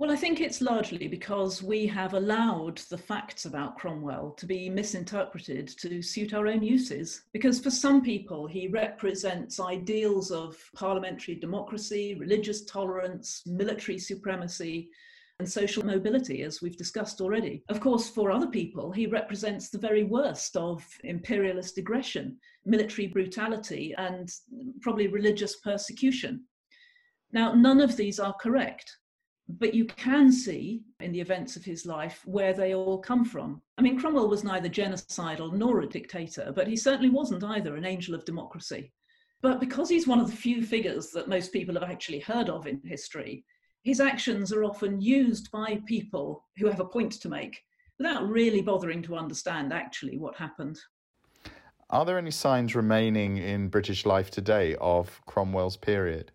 Well, 0.00 0.12
I 0.12 0.16
think 0.16 0.40
it's 0.40 0.60
largely 0.60 1.08
because 1.08 1.60
we 1.60 1.84
have 1.88 2.14
allowed 2.14 2.78
the 2.88 2.96
facts 2.96 3.46
about 3.46 3.76
Cromwell 3.76 4.30
to 4.38 4.46
be 4.46 4.70
misinterpreted 4.70 5.66
to 5.78 6.00
suit 6.02 6.34
our 6.34 6.46
own 6.46 6.62
uses. 6.62 7.22
Because 7.32 7.58
for 7.58 7.70
some 7.70 8.00
people, 8.00 8.46
he 8.46 8.68
represents 8.68 9.58
ideals 9.58 10.30
of 10.30 10.56
parliamentary 10.72 11.34
democracy, 11.34 12.14
religious 12.14 12.64
tolerance, 12.64 13.42
military 13.44 13.98
supremacy, 13.98 14.88
and 15.38 15.48
social 15.48 15.84
mobility, 15.84 16.42
as 16.42 16.60
we've 16.60 16.76
discussed 16.76 17.20
already. 17.20 17.62
Of 17.68 17.80
course, 17.80 18.08
for 18.08 18.30
other 18.30 18.48
people, 18.48 18.90
he 18.90 19.06
represents 19.06 19.68
the 19.68 19.78
very 19.78 20.02
worst 20.02 20.56
of 20.56 20.84
imperialist 21.04 21.78
aggression, 21.78 22.38
military 22.64 23.06
brutality, 23.06 23.94
and 23.98 24.28
probably 24.80 25.06
religious 25.06 25.56
persecution. 25.60 26.44
Now, 27.32 27.52
none 27.52 27.80
of 27.80 27.96
these 27.96 28.18
are 28.18 28.34
correct, 28.40 28.96
but 29.48 29.74
you 29.74 29.84
can 29.84 30.32
see 30.32 30.82
in 30.98 31.12
the 31.12 31.20
events 31.20 31.54
of 31.54 31.64
his 31.64 31.86
life 31.86 32.20
where 32.24 32.52
they 32.52 32.74
all 32.74 32.98
come 32.98 33.24
from. 33.24 33.62
I 33.78 33.82
mean, 33.82 33.98
Cromwell 33.98 34.28
was 34.28 34.42
neither 34.42 34.68
genocidal 34.68 35.52
nor 35.52 35.80
a 35.80 35.88
dictator, 35.88 36.52
but 36.54 36.66
he 36.66 36.76
certainly 36.76 37.10
wasn't 37.10 37.44
either 37.44 37.76
an 37.76 37.86
angel 37.86 38.14
of 38.14 38.24
democracy. 38.24 38.92
But 39.40 39.60
because 39.60 39.88
he's 39.88 40.08
one 40.08 40.18
of 40.18 40.28
the 40.28 40.36
few 40.36 40.64
figures 40.64 41.10
that 41.10 41.28
most 41.28 41.52
people 41.52 41.74
have 41.74 41.88
actually 41.88 42.18
heard 42.18 42.50
of 42.50 42.66
in 42.66 42.80
history, 42.84 43.44
his 43.88 44.00
actions 44.00 44.52
are 44.52 44.64
often 44.64 45.00
used 45.00 45.50
by 45.50 45.80
people 45.86 46.44
who 46.58 46.66
have 46.66 46.78
a 46.78 46.84
point 46.84 47.10
to 47.10 47.26
make 47.26 47.64
without 47.98 48.28
really 48.28 48.60
bothering 48.60 49.00
to 49.00 49.16
understand 49.16 49.72
actually 49.72 50.18
what 50.18 50.36
happened. 50.36 50.78
Are 51.88 52.04
there 52.04 52.18
any 52.18 52.30
signs 52.30 52.76
remaining 52.76 53.38
in 53.38 53.68
British 53.68 54.04
life 54.04 54.30
today 54.30 54.76
of 54.78 55.22
Cromwell's 55.24 55.78
period? 55.78 56.32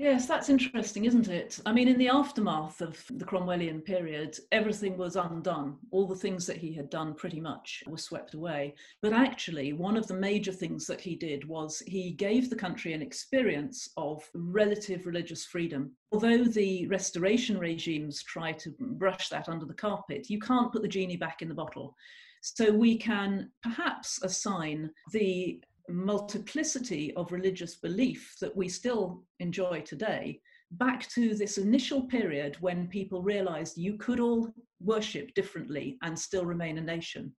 Yes, 0.00 0.24
that's 0.24 0.48
interesting, 0.48 1.04
isn't 1.04 1.28
it? 1.28 1.60
I 1.66 1.74
mean, 1.74 1.86
in 1.86 1.98
the 1.98 2.08
aftermath 2.08 2.80
of 2.80 3.04
the 3.10 3.24
Cromwellian 3.26 3.84
period, 3.84 4.34
everything 4.50 4.96
was 4.96 5.14
undone. 5.14 5.76
All 5.90 6.06
the 6.06 6.14
things 6.14 6.46
that 6.46 6.56
he 6.56 6.72
had 6.72 6.88
done 6.88 7.12
pretty 7.12 7.38
much 7.38 7.84
were 7.86 7.98
swept 7.98 8.32
away. 8.32 8.76
But 9.02 9.12
actually, 9.12 9.74
one 9.74 9.98
of 9.98 10.06
the 10.06 10.14
major 10.14 10.52
things 10.52 10.86
that 10.86 11.02
he 11.02 11.16
did 11.16 11.46
was 11.46 11.82
he 11.86 12.12
gave 12.12 12.48
the 12.48 12.56
country 12.56 12.94
an 12.94 13.02
experience 13.02 13.90
of 13.98 14.26
relative 14.32 15.04
religious 15.04 15.44
freedom. 15.44 15.92
Although 16.12 16.44
the 16.44 16.86
restoration 16.86 17.58
regimes 17.58 18.22
try 18.22 18.52
to 18.52 18.74
brush 18.78 19.28
that 19.28 19.50
under 19.50 19.66
the 19.66 19.74
carpet, 19.74 20.30
you 20.30 20.38
can't 20.38 20.72
put 20.72 20.80
the 20.80 20.88
genie 20.88 21.18
back 21.18 21.42
in 21.42 21.48
the 21.48 21.54
bottle. 21.54 21.94
So 22.40 22.72
we 22.72 22.96
can 22.96 23.50
perhaps 23.62 24.22
assign 24.22 24.90
the 25.12 25.60
multiplicity 25.90 27.14
of 27.14 27.32
religious 27.32 27.76
belief 27.76 28.34
that 28.40 28.56
we 28.56 28.68
still 28.68 29.24
enjoy 29.38 29.80
today 29.80 30.40
back 30.72 31.08
to 31.08 31.34
this 31.34 31.58
initial 31.58 32.02
period 32.02 32.56
when 32.60 32.86
people 32.86 33.22
realized 33.22 33.76
you 33.76 33.96
could 33.96 34.20
all 34.20 34.52
worship 34.80 35.34
differently 35.34 35.98
and 36.02 36.18
still 36.18 36.44
remain 36.44 36.78
a 36.78 36.80
nation. 36.80 37.34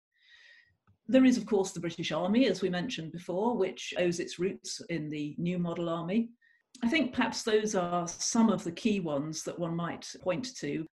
There 1.08 1.26
is, 1.26 1.38
of 1.38 1.46
course, 1.46 1.72
the 1.72 1.80
British 1.80 2.12
Army, 2.12 2.48
as 2.48 2.62
we 2.62 2.70
mentioned 2.70 3.12
before, 3.12 3.58
which 3.58 3.94
owes 3.98 4.20
its 4.20 4.40
roots 4.40 4.82
in 4.90 5.10
the 5.10 5.36
New 5.38 5.60
Model 5.60 5.90
Army. 5.90 6.30
I 6.84 6.90
think 6.90 7.14
perhaps 7.14 7.44
those 7.44 7.76
are 7.76 8.08
some 8.08 8.50
of 8.50 8.64
the 8.64 8.72
key 8.72 9.00
ones 9.00 9.44
that 9.44 9.58
one 9.58 9.76
might 9.76 10.08
point 10.22 10.56
to. 10.58 10.86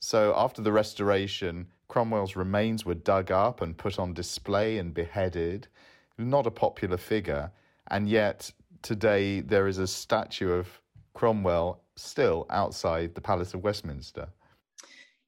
So, 0.00 0.34
after 0.36 0.62
the 0.62 0.72
restoration, 0.72 1.66
Cromwell's 1.88 2.36
remains 2.36 2.84
were 2.84 2.94
dug 2.94 3.32
up 3.32 3.60
and 3.60 3.76
put 3.76 3.98
on 3.98 4.12
display 4.12 4.78
and 4.78 4.92
beheaded. 4.92 5.68
Not 6.18 6.46
a 6.46 6.50
popular 6.50 6.96
figure, 6.96 7.50
and 7.90 8.08
yet 8.08 8.50
today 8.82 9.40
there 9.40 9.68
is 9.68 9.78
a 9.78 9.86
statue 9.86 10.52
of 10.52 10.68
Cromwell 11.14 11.82
still 11.96 12.46
outside 12.50 13.14
the 13.14 13.20
Palace 13.20 13.54
of 13.54 13.62
Westminster. 13.62 14.28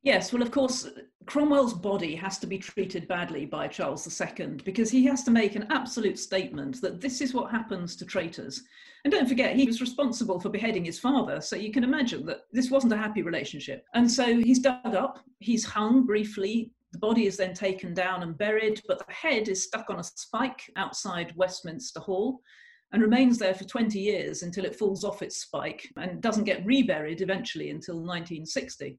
Yes, 0.03 0.33
well, 0.33 0.43
of 0.43 0.51
course, 0.51 0.89
Cromwell's 1.27 1.75
body 1.75 2.15
has 2.15 2.39
to 2.39 2.47
be 2.47 2.57
treated 2.57 3.09
badly 3.09 3.45
by 3.45 3.69
Charles 3.69 4.21
II 4.21 4.59
because 4.65 4.91
he 4.91 5.05
has 5.05 5.25
to 5.25 5.31
make 5.31 5.57
an 5.57 5.67
absolute 5.71 6.19
statement 6.19 6.81
that 6.81 7.01
this 7.01 7.21
is 7.21 7.35
what 7.35 7.51
happens 7.51 7.97
to 7.97 8.07
traitors. 8.07 8.63
And 9.05 9.13
don't 9.13 9.29
forget, 9.29 9.57
he 9.57 9.67
was 9.67 9.81
responsible 9.81 10.41
for 10.41 10.49
beheading 10.49 10.85
his 10.85 10.99
father, 10.99 11.41
so 11.41 11.57
you 11.57 11.73
can 11.73 11.85
imagine 11.85 12.25
that 12.27 12.43
this 12.53 12.71
wasn't 12.71 12.95
a 12.95 12.97
happy 12.97 13.23
relationship. 13.23 13.85
And 13.93 14.11
so 14.11 14.39
he's 14.39 14.61
dug 14.61 14.95
up, 14.95 15.19
he's 15.41 15.65
hung 15.65 16.07
briefly, 16.07 16.71
the 16.93 16.99
body 16.99 17.27
is 17.27 17.37
then 17.37 17.55
taken 17.55 17.93
down 17.95 18.23
and 18.23 18.39
buried, 18.39 18.81
but 18.89 18.99
the 18.99 19.13
head 19.13 19.49
is 19.49 19.65
stuck 19.65 19.91
on 19.91 20.01
a 20.01 20.05
spike 20.05 20.63
outside 20.77 21.37
Westminster 21.37 22.01
Hall 22.01 22.41
and 22.93 23.03
remains 23.03 23.39
there 23.39 23.55
for 23.55 23.65
20 23.65 23.99
years 23.99 24.43
until 24.43 24.65
it 24.65 24.77
falls 24.77 25.05
off 25.05 25.23
its 25.23 25.37
spike 25.37 25.89
and 25.97 26.23
doesn't 26.23 26.45
get 26.45 26.65
reburied 26.65 27.21
eventually 27.21 27.71
until 27.71 27.97
1960. 27.97 28.99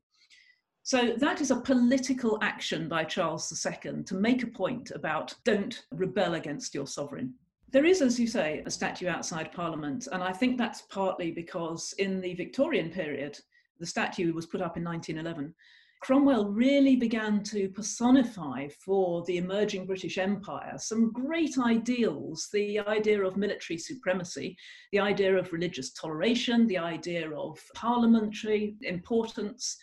So 0.83 1.13
that 1.17 1.41
is 1.41 1.51
a 1.51 1.61
political 1.61 2.37
action 2.41 2.87
by 2.87 3.03
Charles 3.03 3.51
II 3.65 4.03
to 4.03 4.15
make 4.15 4.43
a 4.43 4.47
point 4.47 4.91
about 4.93 5.33
don't 5.43 5.83
rebel 5.91 6.35
against 6.35 6.73
your 6.73 6.87
sovereign. 6.87 7.33
There 7.71 7.85
is, 7.85 8.01
as 8.01 8.19
you 8.19 8.25
say, 8.25 8.63
a 8.65 8.71
statue 8.71 9.07
outside 9.07 9.51
Parliament, 9.51 10.07
and 10.11 10.23
I 10.23 10.33
think 10.33 10.57
that's 10.57 10.81
partly 10.81 11.31
because 11.31 11.93
in 11.99 12.21
the 12.21 12.33
Victorian 12.33 12.89
period, 12.89 13.37
the 13.79 13.85
statue 13.85 14.33
was 14.33 14.47
put 14.47 14.61
up 14.61 14.77
in 14.77 14.83
1911. 14.83 15.53
Cromwell 16.01 16.47
really 16.47 16.95
began 16.95 17.43
to 17.43 17.69
personify 17.69 18.67
for 18.83 19.23
the 19.25 19.37
emerging 19.37 19.85
British 19.85 20.17
Empire 20.17 20.75
some 20.77 21.11
great 21.11 21.57
ideals 21.57 22.47
the 22.53 22.79
idea 22.79 23.21
of 23.21 23.35
military 23.35 23.77
supremacy, 23.77 24.55
the 24.91 24.99
idea 24.99 25.35
of 25.35 25.51
religious 25.51 25.91
toleration, 25.91 26.67
the 26.67 26.77
idea 26.77 27.29
of 27.31 27.59
parliamentary 27.75 28.75
importance, 28.81 29.77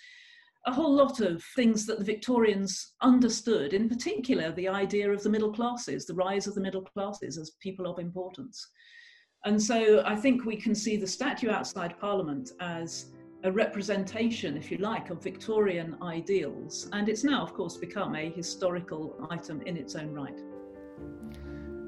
a 0.66 0.72
whole 0.72 0.92
lot 0.92 1.20
of 1.20 1.44
things 1.55 1.87
that 1.87 1.98
the 1.98 2.05
Victorians 2.05 2.94
understood, 3.02 3.72
in 3.72 3.88
particular, 3.88 4.50
the 4.52 4.68
idea 4.68 5.12
of 5.12 5.22
the 5.22 5.31
middle 5.31 5.52
classes, 5.52 6.07
the 6.07 6.14
rise 6.14 6.46
of 6.46 6.55
the 6.55 6.61
middle 6.61 6.83
classes 6.83 7.38
as 7.38 7.52
people 7.61 7.87
of 7.87 7.98
importance. 7.98 8.66
And 9.44 9.62
so 9.62 10.02
I 10.05 10.16
think 10.16 10.44
we 10.44 10.57
can 10.57 10.74
see 10.74 10.96
the 10.96 11.07
statue 11.07 11.50
outside 11.50 12.00
Parliament 12.00 12.50
as 12.59 13.12
a 13.47 13.53
representation, 13.53 14.57
if 14.57 14.73
you 14.73 14.79
like, 14.79 15.11
of 15.11 15.23
Victorian 15.23 15.97
ideals. 16.03 16.89
And 16.93 17.09
it's 17.09 17.23
now, 17.23 17.43
of 17.43 17.55
course, 17.55 17.77
become 17.77 18.17
a 18.17 18.29
historical 18.31 19.15
item 19.31 19.63
in 19.63 19.77
its 19.77 19.95
own 19.95 20.13
right. 20.13 20.39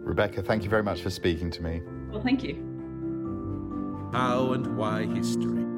Rebecca, 0.09 0.41
thank 0.43 0.63
you 0.63 0.71
very 0.71 0.85
much 0.85 1.03
for 1.03 1.11
speaking 1.11 1.51
to 1.51 1.63
me. 1.63 1.83
Well, 2.11 2.23
thank 2.23 2.45
you. 2.45 2.55
How 4.13 4.53
and 4.53 4.77
Why 4.77 5.05
History. 5.05 5.78